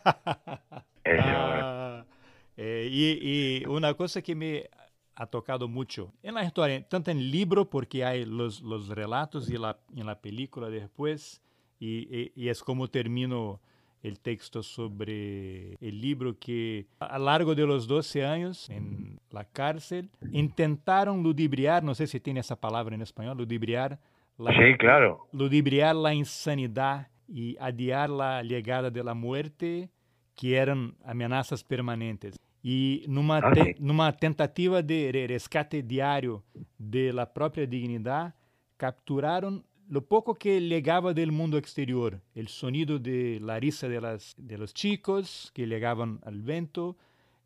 una 3.93 3.97
cosa 3.97 4.21
que 4.23 4.33
me 4.33 4.69
ha 5.15 5.27
tocado 5.27 5.67
mucho 5.67 6.11
en 6.23 6.33
la 6.33 6.43
historia, 6.43 6.83
tanto 6.87 7.11
en 7.11 7.19
el 7.19 7.29
libro, 7.29 7.69
porque 7.69 8.03
hay 8.03 8.25
los, 8.25 8.61
los 8.61 8.87
relatos 8.87 9.49
y 9.49 9.57
la, 9.57 9.77
en 9.95 10.07
la 10.07 10.19
película 10.19 10.69
después, 10.69 11.43
y, 11.79 12.07
y, 12.09 12.31
y 12.35 12.49
es 12.49 12.63
como 12.63 12.87
termino 12.87 13.61
el 14.01 14.19
texto 14.19 14.63
sobre 14.63 15.75
el 15.75 16.01
libro 16.01 16.37
que 16.39 16.87
a 16.99 17.19
lo 17.19 17.25
largo 17.25 17.55
de 17.55 17.65
los 17.67 17.87
12 17.87 18.25
años 18.25 18.69
en 18.69 19.19
la 19.29 19.45
cárcel 19.45 20.09
intentaron 20.31 21.21
ludibriar, 21.21 21.83
no 21.83 21.93
sé 21.93 22.07
si 22.07 22.19
tiene 22.19 22.39
esa 22.39 22.59
palabra 22.59 22.95
en 22.95 23.01
español, 23.03 23.37
ludibriar 23.37 23.99
la, 24.37 24.51
sí, 24.51 24.77
claro. 24.79 25.27
ludibriar 25.31 25.95
la 25.95 26.13
insanidad 26.13 27.07
y 27.27 27.55
adiar 27.59 28.09
la 28.09 28.41
llegada 28.41 28.89
de 28.89 29.03
la 29.03 29.13
muerte, 29.13 29.89
que 30.35 30.55
eran 30.57 30.95
amenazas 31.05 31.63
permanentes. 31.63 32.35
Y 32.63 33.03
numa, 33.07 33.51
te, 33.51 33.75
numa 33.79 34.15
tentativa 34.15 34.81
de 34.81 35.25
rescate 35.27 35.83
diario 35.83 36.43
de 36.77 37.11
la 37.11 37.31
propia 37.31 37.67
dignidad, 37.67 38.33
capturaron 38.77 39.65
lo 39.89 40.05
poco 40.05 40.33
que 40.33 40.59
llegaba 40.61 41.13
del 41.13 41.31
mundo 41.31 41.57
exterior, 41.57 42.21
el 42.33 42.47
sonido 42.47 42.99
de 42.99 43.39
la 43.41 43.59
risa 43.59 43.87
de, 43.87 43.99
las, 43.99 44.33
de 44.37 44.57
los 44.57 44.73
chicos 44.73 45.51
que 45.53 45.67
llegaban 45.67 46.19
al 46.23 46.41
vento, 46.41 46.97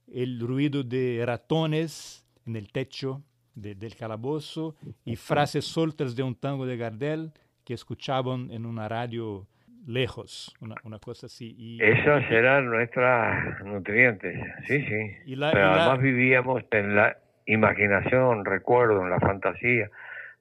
el 0.08 0.40
ruido 0.40 0.84
de 0.84 1.24
ratones 1.26 2.24
en 2.46 2.56
el 2.56 2.72
techo 2.72 3.22
de, 3.56 3.76
del 3.76 3.96
calabozo 3.96 4.76
y 5.04 5.16
frases 5.16 5.66
soltas 5.66 6.16
de 6.16 6.24
un 6.24 6.36
tango 6.36 6.66
de 6.66 6.78
Gardel 6.78 7.32
que 7.64 7.74
escuchaban 7.74 8.50
en 8.52 8.66
una 8.66 8.88
radio 8.88 9.48
lejos, 9.88 10.56
una, 10.60 10.76
una 10.84 11.00
cosa 11.00 11.28
así. 11.28 11.56
Y, 11.58 11.82
Esos 11.82 12.24
eran 12.30 12.70
nuestras 12.70 13.64
nutrientes, 13.64 14.40
sí, 14.68 14.86
sí. 14.86 15.12
Y 15.26 15.36
la, 15.36 15.52
Pero 15.52 15.68
además 15.68 16.00
vivíamos 16.00 16.64
en 16.72 16.96
la 16.96 17.18
imaginación, 17.46 18.46
recuerdo, 18.46 19.02
en 19.04 19.10
la 19.10 19.20
fantasía. 19.20 19.90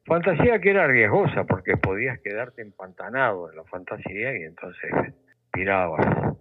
Fantasía 0.04 0.61
que 0.61 0.70
era 0.70 0.87
riesgosa 0.87 1.44
porque 1.44 1.76
podías 1.76 2.20
quedarte 2.20 2.62
empantanado 2.62 3.50
en 3.50 3.56
la 3.56 3.64
fantasía 3.64 4.37
y 4.37 4.42
entonces 4.42 4.90
pirabas. 5.52 6.35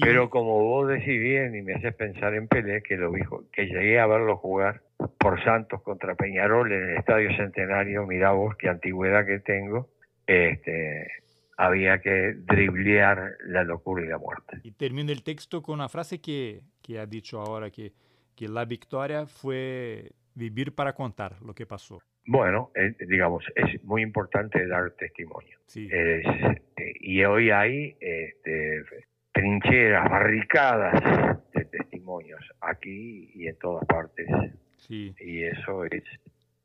Pero 0.00 0.30
como 0.30 0.58
vos 0.62 0.88
decís 0.88 1.20
bien 1.20 1.54
y 1.54 1.60
me 1.60 1.74
haces 1.74 1.94
pensar 1.94 2.34
en 2.34 2.48
Pelé, 2.48 2.82
que 2.82 2.96
lo 2.96 3.12
dijo, 3.12 3.44
que 3.52 3.66
llegué 3.66 4.00
a 4.00 4.06
verlo 4.06 4.38
jugar 4.38 4.80
por 5.18 5.42
Santos 5.44 5.82
contra 5.82 6.14
Peñarol 6.14 6.72
en 6.72 6.90
el 6.90 6.96
Estadio 6.96 7.36
Centenario, 7.36 8.06
mirá 8.06 8.32
vos 8.32 8.56
qué 8.56 8.70
antigüedad 8.70 9.26
que 9.26 9.40
tengo, 9.40 9.90
este, 10.26 11.08
había 11.62 12.00
que 12.00 12.34
driblear 12.34 13.36
la 13.46 13.62
locura 13.62 14.04
y 14.04 14.08
la 14.08 14.18
muerte. 14.18 14.58
Y 14.64 14.72
termina 14.72 15.12
el 15.12 15.22
texto 15.22 15.62
con 15.62 15.74
una 15.74 15.88
frase 15.88 16.20
que, 16.20 16.62
que 16.82 16.98
ha 16.98 17.06
dicho 17.06 17.40
ahora, 17.40 17.70
que, 17.70 17.92
que 18.34 18.48
la 18.48 18.64
victoria 18.64 19.26
fue 19.26 20.10
vivir 20.34 20.74
para 20.74 20.92
contar 20.92 21.40
lo 21.40 21.54
que 21.54 21.64
pasó. 21.64 22.00
Bueno, 22.26 22.70
eh, 22.74 22.94
digamos, 23.06 23.44
es 23.54 23.82
muy 23.84 24.02
importante 24.02 24.66
dar 24.66 24.90
testimonio. 24.92 25.58
Eh, 25.76 26.22
y 27.00 27.22
hoy 27.24 27.50
hay 27.50 27.96
este, 28.00 28.84
trincheras, 29.32 30.10
barricadas 30.10 31.00
de 31.54 31.64
testimonios 31.64 32.40
aquí 32.60 33.30
y 33.34 33.46
en 33.46 33.56
todas 33.58 33.84
partes. 33.86 34.26
Y 34.88 35.44
eso 35.44 35.84
es 35.84 36.02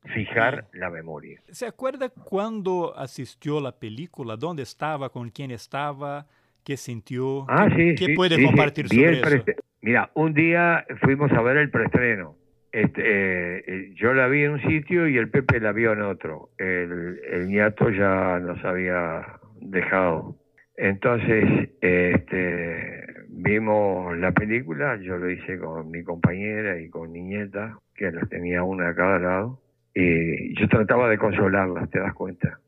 fijar 0.04 0.68
la 0.72 0.90
memoria. 0.90 1.40
¿Se 1.50 1.66
acuerda 1.66 2.08
cuando 2.08 2.96
asistió 2.96 3.60
la 3.60 3.72
película? 3.72 4.36
¿Dónde 4.36 4.62
estaba? 4.62 5.10
¿Con 5.10 5.30
quién 5.30 5.50
estaba? 5.50 6.26
¿Qué 6.64 6.76
sintió? 6.76 7.46
Ah, 7.48 7.68
¿Qué, 7.74 7.96
sí, 7.96 8.14
puede 8.14 8.42
compartir 8.44 8.88
sobre 8.88 9.20
eso? 9.20 9.44
Mira, 9.80 10.10
un 10.14 10.34
día 10.34 10.84
fuimos 11.00 11.30
a 11.32 11.40
ver 11.40 11.56
el 11.58 11.70
preestreno 11.70 12.36
este, 12.72 13.02
eh, 13.02 13.64
eh, 13.66 13.92
yo 13.94 14.12
la 14.12 14.28
vi 14.28 14.44
en 14.44 14.52
un 14.52 14.60
sitio 14.60 15.08
y 15.08 15.16
el 15.16 15.30
Pepe 15.30 15.60
la 15.60 15.72
vio 15.72 15.92
en 15.92 16.02
otro. 16.02 16.50
El, 16.58 17.20
el 17.30 17.48
ñato 17.48 17.90
ya 17.90 18.38
nos 18.40 18.62
había 18.64 19.24
dejado. 19.60 20.36
Entonces, 20.76 21.70
este, 21.80 23.04
vimos 23.28 24.16
la 24.18 24.32
película, 24.32 24.96
yo 24.96 25.16
lo 25.16 25.30
hice 25.30 25.58
con 25.58 25.90
mi 25.90 26.04
compañera 26.04 26.80
y 26.80 26.88
con 26.88 27.10
mi 27.10 27.22
nieta, 27.22 27.78
que 27.94 28.12
las 28.12 28.28
tenía 28.28 28.62
una 28.62 28.90
a 28.90 28.94
cada 28.94 29.18
lado, 29.18 29.60
y 30.00 30.54
yo 30.54 30.68
trataba 30.68 31.08
de 31.08 31.18
consolarlas, 31.18 31.90
te 31.90 31.98
das 31.98 32.14
cuenta. 32.14 32.60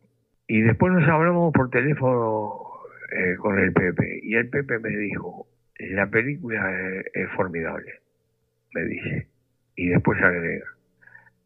Y 0.49 0.63
después 0.63 0.93
nos 0.93 1.09
hablamos 1.09 1.53
por 1.53 1.71
teléfono 1.71 2.59
eh, 3.13 3.37
con 3.37 3.59
el 3.59 3.73
Pepe, 3.73 4.19
y 4.23 4.35
el 4.35 4.49
Pepe 4.49 4.81
me 4.81 4.91
dijo, 4.91 5.47
la 5.79 6.09
película 6.09 6.73
es 7.15 7.31
formidable, 7.37 8.01
me 8.75 8.85
dice 8.85 9.29
y 9.77 9.89
después 9.89 10.21
agrega, 10.21 10.67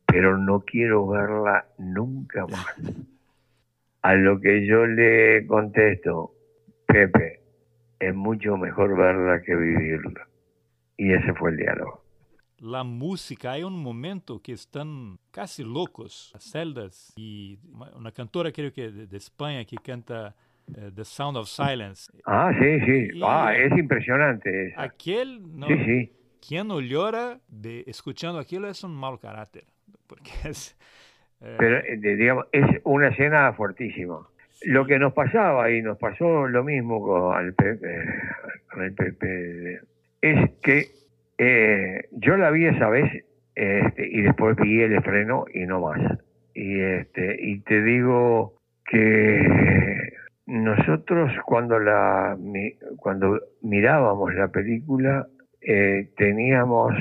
pero 0.07 0.39
no 0.39 0.61
quiero 0.61 1.07
verla 1.07 1.67
nunca 1.79 2.47
más. 2.47 2.77
A 4.03 4.15
lo 4.15 4.41
que 4.41 4.67
yo 4.67 4.87
le 4.87 5.47
contesto, 5.47 6.33
Pepe, 6.87 7.41
es 8.01 8.15
mucho 8.15 8.57
mejor 8.57 8.97
verla 8.97 9.43
que 9.43 9.55
vivirla. 9.55 10.27
Y 10.97 11.13
ese 11.13 11.33
fue 11.35 11.51
el 11.51 11.59
diálogo. 11.59 12.04
La 12.59 12.85
música, 12.85 13.53
hay 13.53 13.63
un 13.63 13.79
momento 13.83 14.41
que 14.41 14.53
están 14.53 15.19
casi 15.31 15.65
locos, 15.65 16.31
las 16.33 16.45
celdas, 16.45 17.13
y 17.17 17.59
una 17.97 18.13
cantora 18.13 18.53
creo 18.53 18.73
que 18.73 18.91
de, 18.91 19.17
España 19.17 19.65
que 19.65 19.77
canta 19.77 20.35
eh, 20.75 20.91
The 20.95 21.05
Sound 21.05 21.37
of 21.37 21.49
Silence. 21.49 22.11
Ah, 22.25 22.53
sí, 22.59 22.81
sí. 22.87 23.21
ah, 23.25 23.55
es 23.57 23.77
impresionante. 23.77 24.73
Aquel, 24.77 25.41
no, 25.59 25.67
sí, 25.67 25.85
sí 25.85 26.13
quien 26.47 26.69
no 26.69 26.81
llora 26.81 27.39
de 27.49 27.85
escuchando 27.87 28.39
aquello 28.39 28.69
es 28.69 28.85
un 28.85 28.95
mal 28.95 29.19
carácter. 29.19 29.65
Porque 30.07 30.31
es, 30.49 30.77
eh, 31.41 31.57
Pero, 31.59 31.79
eh, 31.79 31.97
digamos, 31.97 32.47
es 32.53 32.81
una 32.85 33.09
escena 33.09 33.53
fuertísima. 33.55 34.21
Lo 34.63 34.87
que 34.87 34.99
nos 34.99 35.13
pasaba, 35.13 35.71
y 35.71 35.83
nos 35.83 35.99
pasó 35.99 36.47
lo 36.47 36.65
mismo 36.65 37.03
con 37.03 37.45
el 37.45 37.55
Pepe, 37.55 38.05
con 38.73 38.83
el 38.83 38.95
Pepe 38.95 39.81
es 40.23 40.51
que 40.63 40.89
eh, 41.39 42.09
yo 42.13 42.37
la 42.37 42.51
vi 42.51 42.67
esa 42.67 42.89
vez 42.89 43.25
este, 43.55 44.09
y 44.09 44.23
después 44.23 44.57
vi 44.57 44.83
el 44.83 44.95
estreno 44.95 45.45
y 45.53 45.67
no 45.67 45.81
más. 45.81 46.19
Y, 46.55 46.81
este, 46.81 47.37
y 47.41 47.61
te 47.61 47.83
digo 47.83 48.55
que 48.87 50.13
nosotros 50.47 51.33
cuando, 51.47 51.79
la, 51.79 52.37
cuando 52.97 53.41
mirábamos 53.63 54.35
la 54.35 54.49
película 54.49 55.27
eh, 55.61 56.11
teníamos 56.17 56.93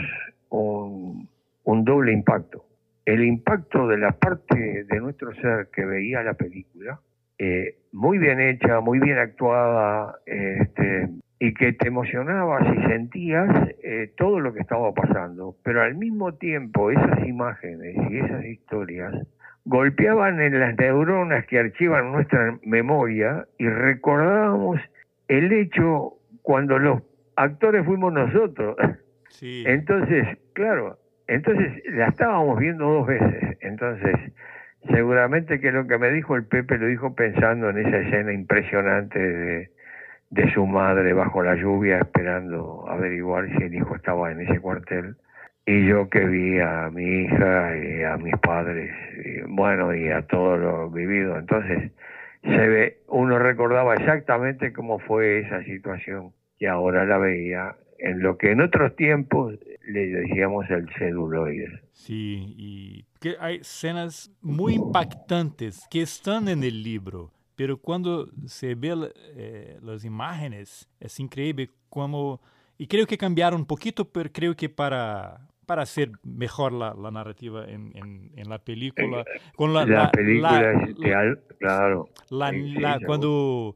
un, 0.49 1.27
doble 1.65 2.13
impacto. 2.13 2.65
el 3.05 3.23
impacto 3.23 3.87
de 3.87 3.97
la 3.97 4.11
parte 4.13 4.85
de 4.85 4.99
nuestro 5.01 5.33
ser 5.35 5.67
que 5.73 5.83
veía 5.83 6.23
la 6.23 6.35
película, 6.35 6.99
eh, 7.37 7.75
muy 7.91 8.17
bien 8.17 8.39
hecha, 8.39 8.79
muy 8.79 8.99
bien 8.99 9.17
actuada, 9.17 10.15
este, 10.25 11.09
y 11.43 11.53
que 11.53 11.73
te 11.73 11.89
emocionabas 11.89 12.63
y 12.73 12.88
sentías 12.88 13.49
eh, 13.84 14.13
todo 14.15 14.39
lo 14.39 14.53
que 14.53 14.62
estaba 14.62 14.93
pasando, 14.93 15.58
pero 15.62 15.82
al 15.82 15.93
mismo 15.95 16.36
tiempo 16.36 16.89
esas 16.89 17.27
imágenes 17.27 17.97
y 18.10 18.19
esas 18.19 18.45
historias 18.45 19.13
golpeaban 19.65 20.39
en 20.39 20.58
las 20.58 20.77
neuronas 20.77 21.45
que 21.47 21.60
archivan 21.60 22.13
nuestra 22.13 22.58
memoria 22.63 23.45
y 23.58 23.67
recordábamos 23.67 24.79
el 25.27 25.51
hecho 25.51 26.13
cuando 26.43 26.79
los 26.79 27.01
actores 27.36 27.86
fuimos 27.86 28.13
nosotros. 28.13 28.77
Entonces, 29.41 30.25
claro, 30.53 30.97
entonces 31.27 31.84
la 31.91 32.08
estábamos 32.08 32.58
viendo 32.58 32.86
dos 32.86 33.06
veces. 33.06 33.58
Entonces, 33.60 34.15
seguramente 34.89 35.60
que 35.60 35.73
lo 35.73 35.88
que 35.88 35.97
me 35.97 36.10
dijo 36.10 36.38
el 36.38 36.45
Pepe 36.45 36.77
lo 36.77 36.88
dijo 36.88 37.13
pensando 37.13 37.69
en 37.69 37.79
esa 37.79 37.97
escena 37.97 38.32
impresionante 38.32 39.19
de, 39.19 39.73
de 40.33 40.51
su 40.51 40.65
madre 40.65 41.13
bajo 41.13 41.43
la 41.43 41.55
lluvia 41.55 41.99
esperando 41.99 42.85
averiguar 42.89 43.47
si 43.49 43.63
el 43.63 43.75
hijo 43.75 43.95
estaba 43.95 44.31
en 44.31 44.41
ese 44.41 44.59
cuartel 44.59 45.15
y 45.65 45.87
yo 45.87 46.09
que 46.09 46.25
vi 46.25 46.59
a 46.59 46.89
mi 46.91 47.23
hija 47.23 47.77
y 47.77 48.03
a 48.03 48.17
mis 48.17 48.35
padres, 48.37 48.91
y, 49.23 49.41
bueno, 49.47 49.95
y 49.95 50.09
a 50.09 50.23
todo 50.23 50.57
lo 50.57 50.89
vivido. 50.89 51.37
Entonces, 51.37 51.91
se 52.41 52.67
ve, 52.67 52.97
uno 53.07 53.37
recordaba 53.37 53.93
exactamente 53.93 54.73
cómo 54.73 54.99
fue 54.99 55.39
esa 55.39 55.63
situación 55.63 56.33
y 56.57 56.65
ahora 56.65 57.05
la 57.05 57.17
veía 57.19 57.75
en 57.99 58.21
lo 58.21 58.37
que 58.37 58.51
en 58.51 58.61
otros 58.61 58.95
tiempos 58.95 59.53
le 59.87 60.07
decíamos 60.07 60.69
el 60.69 60.89
celuloide. 60.97 61.81
Sí, 61.91 62.55
y 62.57 63.05
que 63.21 63.35
hay 63.39 63.57
escenas 63.57 64.31
muy 64.41 64.73
impactantes 64.73 65.87
que 65.89 66.01
están 66.01 66.49
en 66.49 66.63
el 66.63 66.83
libro, 66.83 67.31
pero 67.55 67.77
cuando 67.77 68.29
se 68.45 68.75
ve 68.75 69.11
eh, 69.35 69.79
las 69.81 70.05
imágenes 70.05 70.89
es 70.99 71.19
increíble 71.19 71.69
cómo... 71.89 72.41
Y 72.77 72.87
creo 72.87 73.05
que 73.05 73.17
cambiaron 73.17 73.61
un 73.61 73.67
poquito, 73.67 74.05
pero 74.05 74.31
creo 74.31 74.55
que 74.55 74.67
para, 74.67 75.47
para 75.65 75.83
hacer 75.83 76.11
mejor 76.23 76.73
la, 76.73 76.93
la 76.93 77.11
narrativa 77.11 77.65
en, 77.69 77.95
en, 77.95 78.31
en, 78.35 78.49
la 78.49 78.57
película. 78.59 79.21
Eh, 79.21 79.39
con 79.55 79.73
la, 79.73 79.85
la 79.85 80.11
película 80.11 80.85
la, 80.97 81.35
claro. 81.59 82.09
cuando 83.05 83.75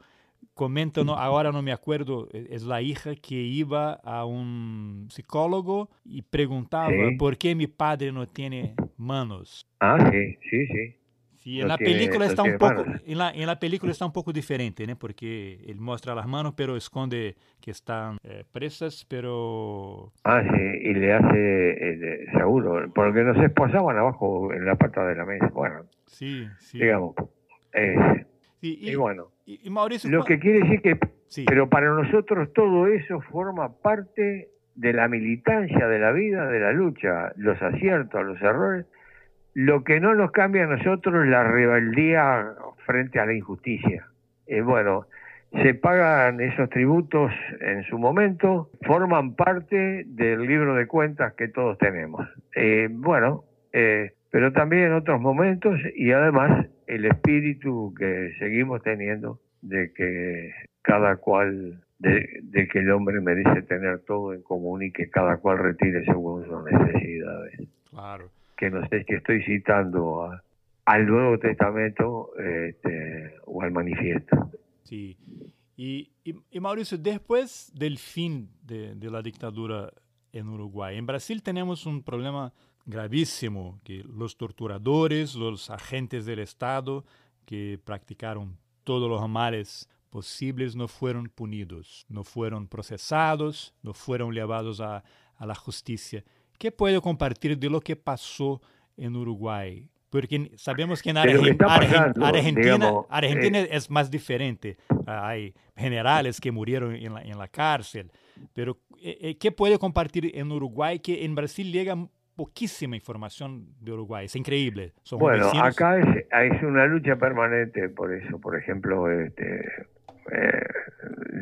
comenta, 0.54 1.04
no, 1.04 1.14
ahora 1.14 1.52
no 1.52 1.62
me 1.62 1.72
acuerdo, 1.72 2.28
e, 2.34 2.48
es 2.50 2.64
la 2.64 2.82
hija 2.82 3.16
que 3.16 3.36
iba 3.36 3.94
a 3.94 4.26
un 4.26 5.08
psicólogo 5.10 5.90
y 6.04 6.24
preguntaba 6.24 6.90
por 7.18 7.38
qué 7.38 7.56
mi 7.56 7.68
padre 7.68 8.12
no 8.12 8.28
tiene 8.28 8.74
manos. 8.98 9.66
Ah, 9.80 10.10
sí, 10.12 10.38
sí, 10.50 10.68
sí. 10.68 10.97
Sí, 11.48 11.62
en 11.62 11.70
la 11.70 11.78
película 11.78 12.26
está 12.26 12.44
un 12.44 12.58
poco, 12.58 12.84
en 13.06 13.18
la, 13.18 13.32
en 13.32 13.46
la, 13.46 13.58
película 13.58 13.94
está 13.94 14.06
un 14.06 14.12
poco 14.12 14.34
diferente, 14.34 14.86
¿no? 14.86 14.98
Porque 14.98 15.64
él 15.66 15.80
muestra 15.80 16.14
las 16.14 16.28
manos, 16.28 16.54
pero 16.58 16.76
esconde 16.76 17.38
que 17.62 17.72
están 17.72 18.18
eh, 18.26 18.44
presas, 18.52 19.06
pero... 19.08 20.12
Ah, 20.26 20.42
sí, 20.44 20.62
y 20.82 20.94
le 20.94 21.14
hace, 21.14 21.70
eh, 21.70 22.26
seguro, 22.34 22.92
porque 22.94 23.24
no 23.24 23.34
se 23.36 23.46
esposaban 23.46 23.98
abajo 23.98 24.52
en 24.52 24.66
la 24.66 24.76
pata 24.76 25.08
de 25.08 25.16
la 25.16 25.24
mesa, 25.24 25.48
bueno. 25.54 25.86
Sí, 26.08 26.46
sí. 26.60 26.80
Digamos, 26.80 27.16
eh, 27.72 28.26
y, 28.60 28.94
bueno, 28.96 29.32
y, 29.46 29.70
Mauricio, 29.70 30.10
lo 30.10 30.26
que 30.26 30.40
quiere 30.40 30.60
decir 30.60 30.82
que, 30.82 31.00
pero 31.46 31.70
para 31.70 31.92
nosotros 31.92 32.52
todo 32.52 32.88
eso 32.88 33.22
forma 33.22 33.72
parte 33.72 34.50
de 34.76 34.92
la 34.92 35.08
militancia 35.08 35.88
de 35.88 35.98
la 35.98 36.12
vida, 36.12 36.46
de 36.46 36.60
la 36.60 36.74
lucha, 36.74 37.32
los 37.38 37.62
aciertos, 37.62 38.26
los 38.26 38.42
errores, 38.42 38.86
lo 39.58 39.84
que 39.84 40.00
no 40.00 40.14
nos 40.14 40.30
cambia 40.30 40.66
a 40.66 40.68
nosotros 40.68 41.26
es 41.26 41.32
la 41.32 41.44
rebeldía 41.44 42.54
frente 42.86 43.20
a 43.20 43.26
la 43.26 43.34
injusticia. 43.34 44.06
Eh, 44.46 44.62
bueno, 44.62 45.08
se 45.52 45.74
pagan 45.74 46.40
esos 46.42 46.70
tributos 46.70 47.32
en 47.60 47.84
su 47.86 47.98
momento, 47.98 48.70
forman 48.84 49.34
parte 49.34 50.04
del 50.06 50.44
libro 50.44 50.76
de 50.76 50.86
cuentas 50.86 51.34
que 51.34 51.48
todos 51.48 51.76
tenemos. 51.80 52.30
Eh, 52.56 52.88
bueno, 52.92 53.46
eh, 53.74 54.12
pero 54.30 54.54
también 54.54 54.84
en 54.84 54.94
otros 54.94 55.20
momentos 55.20 55.80
y 55.96 56.12
además 56.12 56.68
el 56.86 57.06
espíritu 57.06 57.96
que 57.98 58.34
seguimos 58.38 58.84
teniendo 58.84 59.40
de 59.64 59.92
que 59.92 60.54
cada 60.84 61.16
cual, 61.16 61.82
de, 61.98 62.42
de, 62.44 62.68
que 62.68 62.78
el 62.78 62.92
hombre 62.92 63.22
merece 63.22 63.64
tener 63.64 64.02
todo 64.02 64.36
en 64.36 64.44
común 64.44 64.84
y 64.84 64.92
que 64.92 65.10
cada 65.10 65.38
cual 65.38 65.58
retire 65.58 66.06
según 66.06 66.46
sus 66.46 66.64
necesidades. 66.64 67.60
Claro 67.90 68.30
que 68.58 68.70
no 68.70 68.86
sé 68.90 69.04
si 69.04 69.14
estoy 69.14 69.44
citando 69.44 70.30
al 70.86 71.06
Nuevo 71.06 71.38
Testamento 71.38 72.32
este, 72.38 73.36
o 73.46 73.62
al 73.62 73.72
manifiesto. 73.72 74.52
Sí. 74.84 75.18
Y, 75.76 76.10
Mauricio, 76.60 76.98
después 76.98 77.72
del 77.76 78.00
fin 78.00 78.50
de, 78.64 78.96
la 79.12 79.22
dictadura 79.22 79.94
en 80.32 80.48
Uruguay, 80.48 80.98
en 80.98 81.06
Brasil 81.06 81.44
tenemos 81.44 81.86
un 81.86 82.02
problema 82.02 82.52
gravísimo, 82.86 83.80
que 83.84 84.04
los 84.04 84.38
torturadores, 84.38 85.36
los 85.36 85.70
agentes 85.70 86.26
del 86.26 86.40
Estado 86.40 87.06
que 87.46 87.80
practicaron 87.84 88.58
todos 88.84 89.10
los 89.10 89.30
males 89.30 89.90
posibles 90.10 90.76
no 90.76 90.88
fueron 90.88 91.30
punidos, 91.30 92.06
no 92.10 92.24
fueron 92.24 92.68
procesados, 92.68 93.76
no 93.84 93.94
fueron 93.94 94.34
llevados 94.34 94.80
a 94.80 95.04
la 95.40 95.56
justicia. 95.56 96.24
¿Qué 96.58 96.72
puedo 96.72 97.02
compartir 97.02 97.58
de 97.58 97.70
lo 97.70 97.80
que 97.80 97.96
pasó 97.96 98.62
en 98.98 99.16
Uruguay? 99.16 99.88
Porque 100.10 100.52
sabemos 100.56 101.02
que 101.02 101.10
en 101.10 101.18
Argentina, 101.18 103.06
Argentina, 103.10 103.60
eh, 103.60 103.70
es 103.72 103.90
más 103.90 104.10
diferente. 104.10 104.78
Hay 105.06 105.54
generales 105.76 106.40
que 106.40 106.52
murieron 106.52 106.96
en 106.96 107.14
la, 107.14 107.22
en 107.22 107.38
la 107.38 107.48
cárcel. 107.48 108.10
Pero, 108.54 108.78
eh, 109.02 109.18
eh, 109.22 109.38
¿qué 109.38 109.52
puede 109.52 109.78
compartir 109.78 110.32
en 110.34 110.52
Uruguay 110.52 111.00
que 111.00 111.26
en 111.26 111.36
Brasil 111.36 111.72
llega 111.72 111.96
poquísima 112.36 112.96
información 112.96 113.68
de 113.82 113.92
Uruguay? 113.92 114.26
Es 114.26 114.36
increíble. 114.36 114.94
bueno, 115.12 115.52
acá 115.62 116.00
es, 116.00 116.26
es, 116.54 116.64
una 116.64 116.86
lucha 116.86 117.18
permanente 117.18 117.90
por 117.90 118.14
eso. 118.14 118.40
Por 118.40 118.58
ejemplo, 118.58 119.12
este, 119.12 119.66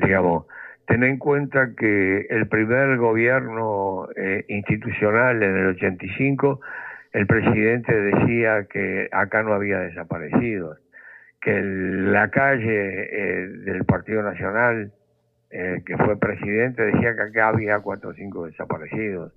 digamos, 0.02 0.46
Ten 0.88 1.04
en 1.04 1.18
cuenta 1.18 1.74
que 1.76 2.28
el 2.30 2.48
primer 2.48 2.98
gobierno 2.98 4.08
eh, 4.16 4.46
institucional 4.50 5.42
en 5.42 5.58
el 5.58 5.68
85, 5.68 6.62
el 7.14 7.26
presidente 7.26 7.94
decía 8.00 8.66
que 8.70 9.10
acá 9.12 9.42
no 9.42 9.54
había 9.54 9.80
desaparecidos, 9.80 10.78
que 11.42 11.60
la 11.62 12.30
calle 12.30 13.08
eh, 13.12 13.48
del 13.48 13.84
Partido 13.86 14.22
Nacional, 14.22 14.92
eh, 15.50 15.82
que 15.86 15.98
fue 15.98 16.20
presidente, 16.20 16.84
decía 16.84 17.16
que 17.16 17.22
acá 17.22 17.48
había 17.48 17.80
cuatro 17.80 18.12
o 18.12 18.14
cinco 18.14 18.46
desaparecidos. 18.46 19.34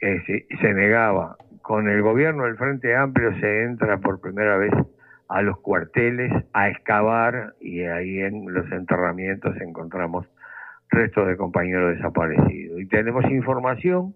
Se, 0.00 0.46
se 0.60 0.74
negaba. 0.74 1.36
Con 1.60 1.88
el 1.88 2.00
gobierno 2.02 2.44
del 2.44 2.56
Frente 2.56 2.94
Amplio 2.94 3.36
se 3.40 3.64
entra 3.64 3.98
por 3.98 4.20
primera 4.20 4.56
vez 4.56 4.72
a 5.28 5.42
los 5.42 5.58
cuarteles 5.58 6.32
a 6.52 6.68
excavar 6.68 7.54
y 7.60 7.82
ahí 7.82 8.20
en 8.20 8.52
los 8.52 8.70
enterramientos 8.70 9.60
encontramos 9.60 10.26
restos 10.90 11.28
de 11.28 11.36
compañeros 11.36 11.96
desaparecidos. 11.96 12.80
Y 12.80 12.86
tenemos 12.86 13.24
información, 13.30 14.14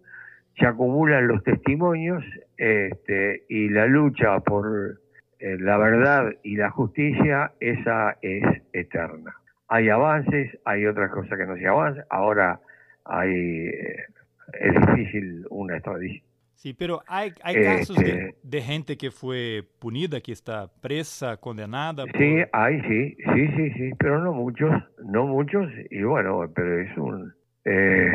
se 0.58 0.66
acumulan 0.66 1.28
los 1.28 1.42
testimonios 1.42 2.24
este, 2.56 3.44
y 3.48 3.68
la 3.68 3.86
lucha 3.86 4.40
por 4.40 5.00
eh, 5.38 5.56
la 5.58 5.76
verdad 5.76 6.32
y 6.42 6.56
la 6.56 6.70
justicia, 6.70 7.52
esa 7.60 8.16
es 8.22 8.44
eterna. 8.72 9.34
Hay 9.68 9.88
avances, 9.88 10.56
hay 10.64 10.86
otras 10.86 11.10
cosas 11.10 11.38
que 11.38 11.46
no 11.46 11.56
se 11.56 11.66
avanzan, 11.66 12.04
ahora 12.10 12.60
hay, 13.04 13.68
eh, 13.68 14.04
es 14.52 14.86
difícil 14.86 15.46
una 15.50 15.76
extradición 15.76 16.31
Sí, 16.62 16.74
pero 16.74 17.02
hay, 17.08 17.32
hay 17.42 17.60
casos 17.60 17.96
de, 17.96 18.08
este 18.08 18.36
de, 18.40 18.60
gente 18.60 18.96
que 18.96 19.10
fue 19.10 19.64
punida, 19.80 20.20
que 20.20 20.30
está 20.30 20.70
presa, 20.80 21.36
condenada. 21.36 22.04
Sí, 22.16 22.36
hay, 22.52 22.80
sí, 22.82 23.16
sí, 23.34 23.48
sí, 23.56 23.70
sí, 23.72 23.90
pero 23.98 24.20
no 24.22 24.32
muchos, 24.32 24.70
no 25.04 25.26
muchos, 25.26 25.68
y 25.90 26.04
bueno, 26.04 26.48
pero 26.54 26.78
es 26.78 26.96
un, 26.96 27.34
eh, 27.64 28.12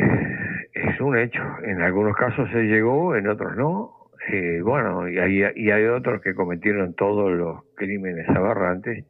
es 0.72 0.98
un 0.98 1.18
hecho. 1.18 1.42
En 1.62 1.82
algunos 1.82 2.16
casos 2.16 2.48
se 2.50 2.62
llegó, 2.62 3.14
en 3.16 3.28
otros 3.28 3.54
no. 3.54 4.08
Eh, 4.32 4.62
bueno, 4.62 5.06
y 5.06 5.18
hay, 5.18 5.42
y 5.54 5.70
hay 5.70 5.84
otros 5.84 6.22
que 6.22 6.34
cometieron 6.34 6.94
todos 6.94 7.30
los 7.30 7.64
crímenes 7.74 8.26
aberrantes 8.30 9.04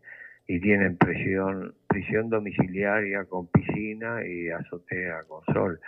y 0.49 0.59
tienen 0.59 0.97
prisión, 0.97 1.77
prisión 1.87 2.29
domiciliaria 2.29 3.25
con 3.27 3.47
piscina 3.47 4.27
y 4.27 4.49
azotea 4.49 5.21
con 5.29 5.45
sol. 5.55 5.79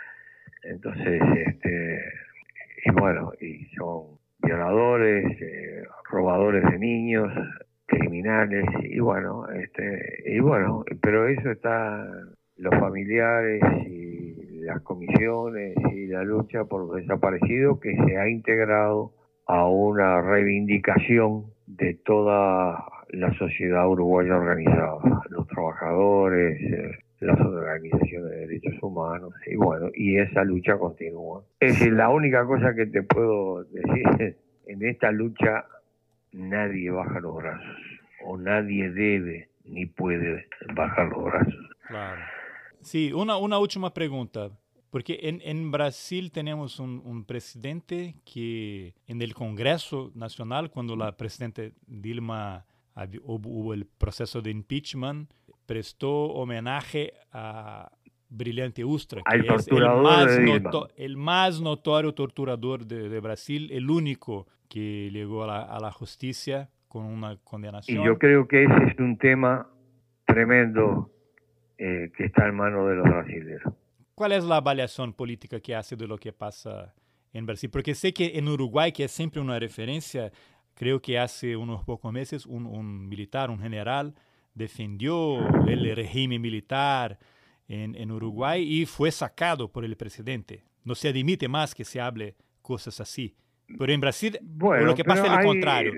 Entonces, 0.63 1.21
este 1.47 2.30
y 2.83 2.91
bueno, 2.91 3.31
y 3.39 3.65
son 3.75 4.17
violadores, 4.41 5.25
eh, 5.41 5.83
robadores 6.09 6.63
de 6.69 6.79
niños, 6.79 7.31
criminales, 7.85 8.65
y 8.83 8.99
bueno, 8.99 9.47
este, 9.49 10.23
y 10.25 10.39
bueno, 10.39 10.83
pero 11.01 11.27
eso 11.27 11.51
está 11.51 12.05
los 12.57 12.79
familiares 12.79 13.61
y 13.87 14.61
las 14.61 14.81
comisiones 14.81 15.75
y 15.93 16.07
la 16.07 16.23
lucha 16.23 16.65
por 16.65 16.87
los 16.87 16.95
desaparecidos 16.95 17.79
que 17.79 17.95
se 17.95 18.17
ha 18.17 18.29
integrado 18.29 19.13
a 19.47 19.67
una 19.67 20.21
reivindicación 20.21 21.45
de 21.67 21.95
toda 22.05 22.85
la 23.09 23.33
sociedad 23.33 23.87
uruguaya 23.89 24.37
organizada, 24.37 24.99
los 25.29 25.47
trabajadores, 25.47 26.61
eh, 26.61 26.91
las 27.21 27.39
organizaciones 27.39 28.31
de 28.31 28.37
derechos 28.47 28.73
humanos, 28.81 29.33
y 29.45 29.55
bueno, 29.55 29.89
y 29.93 30.17
esa 30.17 30.43
lucha 30.43 30.77
continúa. 30.77 31.43
Es 31.59 31.79
la 31.91 32.09
única 32.09 32.45
cosa 32.45 32.73
que 32.75 32.87
te 32.87 33.03
puedo 33.03 33.63
decir, 33.65 34.37
en 34.65 34.85
esta 34.85 35.11
lucha 35.11 35.65
nadie 36.31 36.89
baja 36.89 37.19
los 37.19 37.35
brazos, 37.35 37.77
o 38.25 38.37
nadie 38.37 38.89
debe 38.89 39.49
ni 39.65 39.85
puede 39.85 40.47
bajar 40.75 41.09
los 41.09 41.23
brazos. 41.23 41.69
Claro. 41.87 42.21
Sí, 42.81 43.13
una, 43.13 43.37
una 43.37 43.59
última 43.59 43.93
pregunta. 43.93 44.49
Porque 44.89 45.19
en, 45.21 45.39
en 45.45 45.71
Brasil 45.71 46.33
tenemos 46.33 46.77
un, 46.77 47.01
un, 47.05 47.23
presidente 47.23 48.15
que 48.25 48.93
en 49.07 49.21
el 49.21 49.33
Congreso 49.33 50.11
Nacional, 50.15 50.69
cuando 50.69 50.97
la 50.97 51.15
presidenta 51.15 51.61
Dilma 51.87 52.65
hubo 53.23 53.73
el 53.73 53.85
proceso 53.85 54.41
de 54.41 54.51
impeachment, 54.51 55.31
prestó 55.65 56.09
homenaje 56.09 57.13
a 57.31 57.91
Brilhante 58.29 58.85
Ustra, 58.85 59.21
que 59.29 59.37
es 59.37 59.67
el 59.67 59.83
más, 59.83 60.91
el 60.95 61.17
más, 61.17 61.61
notorio 61.61 62.13
torturador 62.13 62.85
de, 62.85 63.09
de, 63.09 63.19
Brasil, 63.19 63.69
el 63.71 63.89
único 63.89 64.47
que 64.69 65.09
llegó 65.11 65.43
a 65.43 65.47
la, 65.47 65.61
a 65.63 65.79
la 65.79 65.91
justicia 65.91 66.69
con 66.87 67.05
una 67.05 67.37
condenación. 67.43 68.01
Y 68.01 68.05
yo 68.05 68.17
creo 68.17 68.47
que 68.47 68.63
ese 68.63 68.83
es 68.91 68.99
un 68.99 69.17
tema 69.17 69.67
tremendo 70.25 71.11
eh, 71.77 72.11
que 72.15 72.25
está 72.25 72.47
en 72.47 72.55
manos 72.55 72.87
de 72.87 72.95
los 72.95 73.03
brasileños. 73.03 73.61
¿Cuál 74.15 74.33
es 74.33 74.43
la 74.43 74.57
avaliación 74.57 75.13
política 75.13 75.59
que 75.59 75.75
hace 75.75 75.95
de 75.95 76.07
lo 76.07 76.17
que 76.17 76.31
pasa 76.31 76.93
en 77.33 77.45
Brasil? 77.45 77.69
Porque 77.69 77.95
sé 77.95 78.13
que 78.13 78.37
en 78.37 78.47
Uruguay, 78.47 78.91
que 78.91 79.05
es 79.05 79.11
siempre 79.11 79.41
una 79.41 79.57
referencia, 79.57 80.31
creo 80.73 81.01
que 81.01 81.17
hace 81.17 81.55
unos 81.55 81.83
pocos 81.83 82.13
meses 82.13 82.45
un, 82.45 82.65
un 82.65 83.09
militar, 83.09 83.49
un 83.49 83.59
general, 83.59 84.13
defendió 84.53 85.39
el 85.67 85.95
régimen 85.95 86.41
militar 86.41 87.17
en, 87.67 87.95
en, 87.95 88.11
Uruguay 88.11 88.63
y 88.63 88.85
fue 88.85 89.11
sacado 89.11 89.71
por 89.71 89.85
el 89.85 89.95
presidente. 89.95 90.63
No 90.83 90.95
se 90.95 91.09
admite 91.09 91.47
más 91.47 91.73
que 91.73 91.85
se 91.85 92.01
hable 92.01 92.35
cosas 92.61 92.99
así. 92.99 93.35
Pero 93.77 93.93
en 93.93 94.01
Brasil 94.01 94.37
bueno, 94.41 94.85
lo 94.85 94.95
que 94.95 95.03
pasa 95.03 95.25
es 95.25 95.31
lo 95.31 95.43
contrario. 95.43 95.93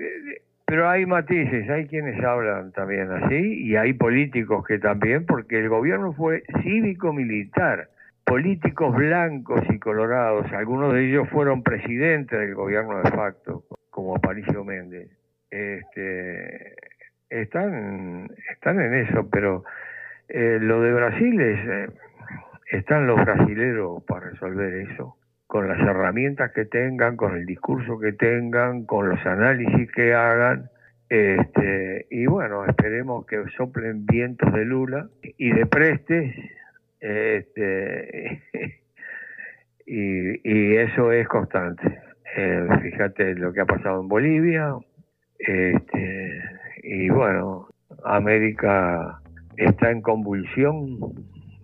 Pero 0.66 0.88
hay 0.88 1.04
matices, 1.04 1.68
hay 1.68 1.86
quienes 1.86 2.22
hablan 2.24 2.72
también 2.72 3.10
así 3.10 3.64
y 3.64 3.76
hay 3.76 3.92
políticos 3.92 4.64
que 4.66 4.78
también, 4.78 5.26
porque 5.26 5.58
el 5.58 5.68
gobierno 5.68 6.14
fue 6.14 6.42
cívico-militar, 6.62 7.90
políticos 8.24 8.94
blancos 8.94 9.60
y 9.68 9.78
colorados, 9.78 10.50
algunos 10.52 10.94
de 10.94 11.10
ellos 11.10 11.28
fueron 11.28 11.62
presidentes 11.62 12.38
del 12.38 12.54
gobierno 12.54 13.02
de 13.02 13.10
facto, 13.10 13.64
como 13.90 14.16
Aparicio 14.16 14.64
Méndez. 14.64 15.10
Este, 15.50 16.74
están, 17.30 18.28
están 18.52 18.80
en 18.80 18.94
eso, 18.94 19.28
pero 19.30 19.64
eh, 20.28 20.58
lo 20.60 20.80
de 20.82 20.92
Brasil 20.92 21.40
es, 21.40 21.68
eh, 21.68 21.88
están 22.70 23.06
los 23.06 23.24
brasileros 23.24 24.02
para 24.04 24.30
resolver 24.30 24.74
eso 24.90 25.16
con 25.46 25.68
las 25.68 25.78
herramientas 25.78 26.52
que 26.52 26.64
tengan, 26.64 27.16
con 27.16 27.36
el 27.36 27.46
discurso 27.46 27.98
que 28.00 28.12
tengan, 28.12 28.86
con 28.86 29.08
los 29.08 29.24
análisis 29.24 29.88
que 29.92 30.12
hagan. 30.12 30.68
Este, 31.08 32.06
y 32.10 32.26
bueno, 32.26 32.64
esperemos 32.64 33.24
que 33.26 33.44
soplen 33.56 34.04
vientos 34.04 34.52
de 34.52 34.64
Lula 34.64 35.08
y 35.22 35.52
de 35.52 35.66
Prestes. 35.66 36.34
Este, 36.98 38.42
y, 39.86 40.74
eso 40.76 41.12
es 41.12 41.28
constante. 41.28 42.00
Eh, 42.36 42.66
fíjate 42.82 43.34
lo 43.36 43.52
que 43.52 43.60
ha 43.60 43.66
pasado 43.66 44.00
en 44.00 44.08
Bolivia. 44.08 44.74
Este, 45.38 46.42
y 46.84 47.08
bueno, 47.08 47.68
América 48.04 49.20
está 49.56 49.90
en 49.90 50.02
convulsión 50.02 50.98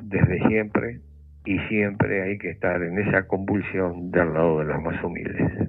desde 0.03 0.39
siempre 0.49 1.01
y 1.45 1.59
siempre 1.69 2.23
hay 2.23 2.39
que 2.39 2.51
estar 2.51 2.83
en 2.83 2.99
esa 2.99 3.27
convulsión 3.27 4.11
del 4.11 4.33
lado 4.33 4.59
de 4.61 4.65
los 4.67 4.83
más 4.83 5.03
humildes. 5.05 5.69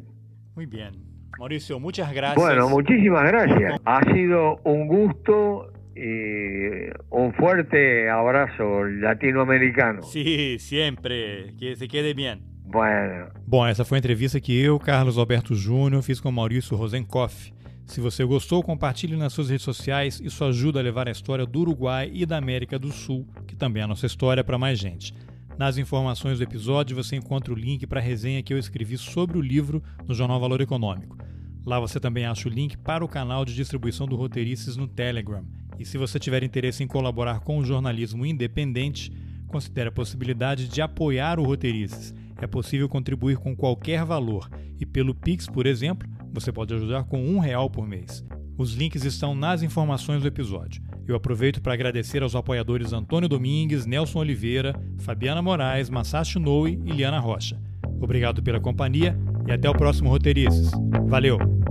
Muy 0.56 0.66
bien. 0.66 0.91
Mauricio, 1.38 1.80
muchas 1.80 2.14
gracias. 2.14 2.36
Bueno, 2.36 2.70
muchísimas 2.70 3.24
gracias. 3.24 3.80
Ha 3.86 4.02
sido 4.14 4.58
un 4.64 4.88
gusto 4.88 5.72
y 5.95 6.89
un 7.10 7.34
fuerte 7.34 8.10
abrazo 8.10 8.84
latinoamericano. 8.86 10.04
Sí, 10.04 10.58
siempre. 10.60 11.54
Que 11.60 11.76
se 11.76 11.88
quede 11.88 12.14
bien. 12.14 12.41
Bueno. 12.64 13.30
Bom, 13.45 13.68
essa 13.68 13.84
foi 13.84 13.97
a 13.97 13.99
entrevista 13.99 14.39
que 14.39 14.54
eu, 14.62 14.80
Carlos 14.80 15.18
Alberto 15.18 15.54
Júnior, 15.56 16.02
fiz 16.02 16.22
com 16.22 16.32
Maurício 16.32 16.78
Rosenkoff. 16.78 17.52
Se 17.92 18.00
você 18.00 18.24
gostou, 18.24 18.64
compartilhe 18.64 19.18
nas 19.18 19.34
suas 19.34 19.50
redes 19.50 19.66
sociais. 19.66 20.22
Isso 20.24 20.46
ajuda 20.46 20.80
a 20.80 20.82
levar 20.82 21.10
a 21.10 21.12
história 21.12 21.46
do 21.46 21.60
Uruguai 21.60 22.10
e 22.14 22.26
da 22.26 22.38
América 22.38 22.80
do 22.80 22.89
Sul, 22.89 23.28
que 23.46 23.54
também 23.54 23.82
é 23.82 23.84
a 23.84 23.88
nossa 23.88 24.06
história, 24.06 24.46
para 24.46 24.58
mais 24.58 24.80
gente. 24.80 25.14
Nas 25.58 25.78
informações 25.78 26.38
do 26.38 26.44
episódio 26.46 26.96
você 26.96 27.18
encontra 27.18 27.54
o 27.54 27.58
link 27.58 27.86
para 27.86 28.00
a 28.00 28.02
resenha 28.02 28.42
que 28.42 28.54
eu 28.54 28.58
escrevi 28.58 28.98
sobre 28.98 29.38
o 29.38 29.42
livro 29.42 29.84
no 30.08 30.16
Jornal 30.16 30.39
Valor 30.39 30.62
Econômico. 30.62 31.18
Lá 31.66 31.82
você 31.82 32.00
também 32.00 32.26
acha 32.26 32.48
o 32.48 32.52
link 32.52 32.78
para 32.78 33.04
o 33.04 33.10
canal 33.10 33.44
de 33.44 33.54
distribuição 33.54 34.08
do 34.08 34.16
Roteirices 34.16 34.78
no 34.78 34.88
Telegram. 34.88 35.44
E 35.78 35.84
se 35.84 35.98
você 35.98 36.18
tiver 36.18 36.44
interesse 36.44 36.82
em 36.82 36.88
colaborar 36.88 37.42
com 37.42 37.58
o 37.58 37.66
jornalismo 37.66 38.26
independente, 38.26 39.12
considere 39.50 39.89
a 39.89 39.92
possibilidade 39.92 40.70
de 40.70 40.82
apoiar 40.82 41.42
o 41.42 41.44
Roteirices. 41.44 42.16
É 42.38 42.48
possível 42.48 42.88
contribuir 42.88 43.36
com 43.36 43.54
qualquer 43.54 44.06
valor 44.06 44.50
e 44.80 44.86
pelo 44.86 45.14
Pix, 45.14 45.46
por 45.46 45.66
exemplo, 45.66 46.10
você 46.32 46.52
pode 46.52 46.74
ajudar 46.74 47.04
com 47.04 47.24
um 47.24 47.40
real 47.40 47.70
por 47.70 47.88
mês. 47.88 48.24
Os 48.58 48.74
links 48.74 49.04
estão 49.04 49.34
nas 49.34 49.64
informações 49.64 50.22
do 50.22 50.28
episódio. 50.28 50.84
Eu 51.08 51.16
aproveito 51.16 51.62
para 51.62 51.74
agradecer 51.74 52.22
aos 52.22 52.36
apoiadores 52.36 52.94
Antônio 52.94 53.28
Domingues, 53.28 53.86
Nelson 53.86 54.20
Oliveira, 54.20 54.76
Fabiana 55.00 55.42
Moraes, 55.42 55.90
Masashi 55.90 56.40
Noe 56.40 56.80
e 56.86 56.92
Liana 56.92 57.20
Rocha. 57.20 57.60
Obrigado 58.00 58.42
pela 58.42 58.60
companhia 58.60 59.18
e 59.48 59.52
até 59.52 59.70
o 59.70 59.74
próximo 59.74 60.10
Roteirices. 60.10 60.72
Valeu! 61.08 61.70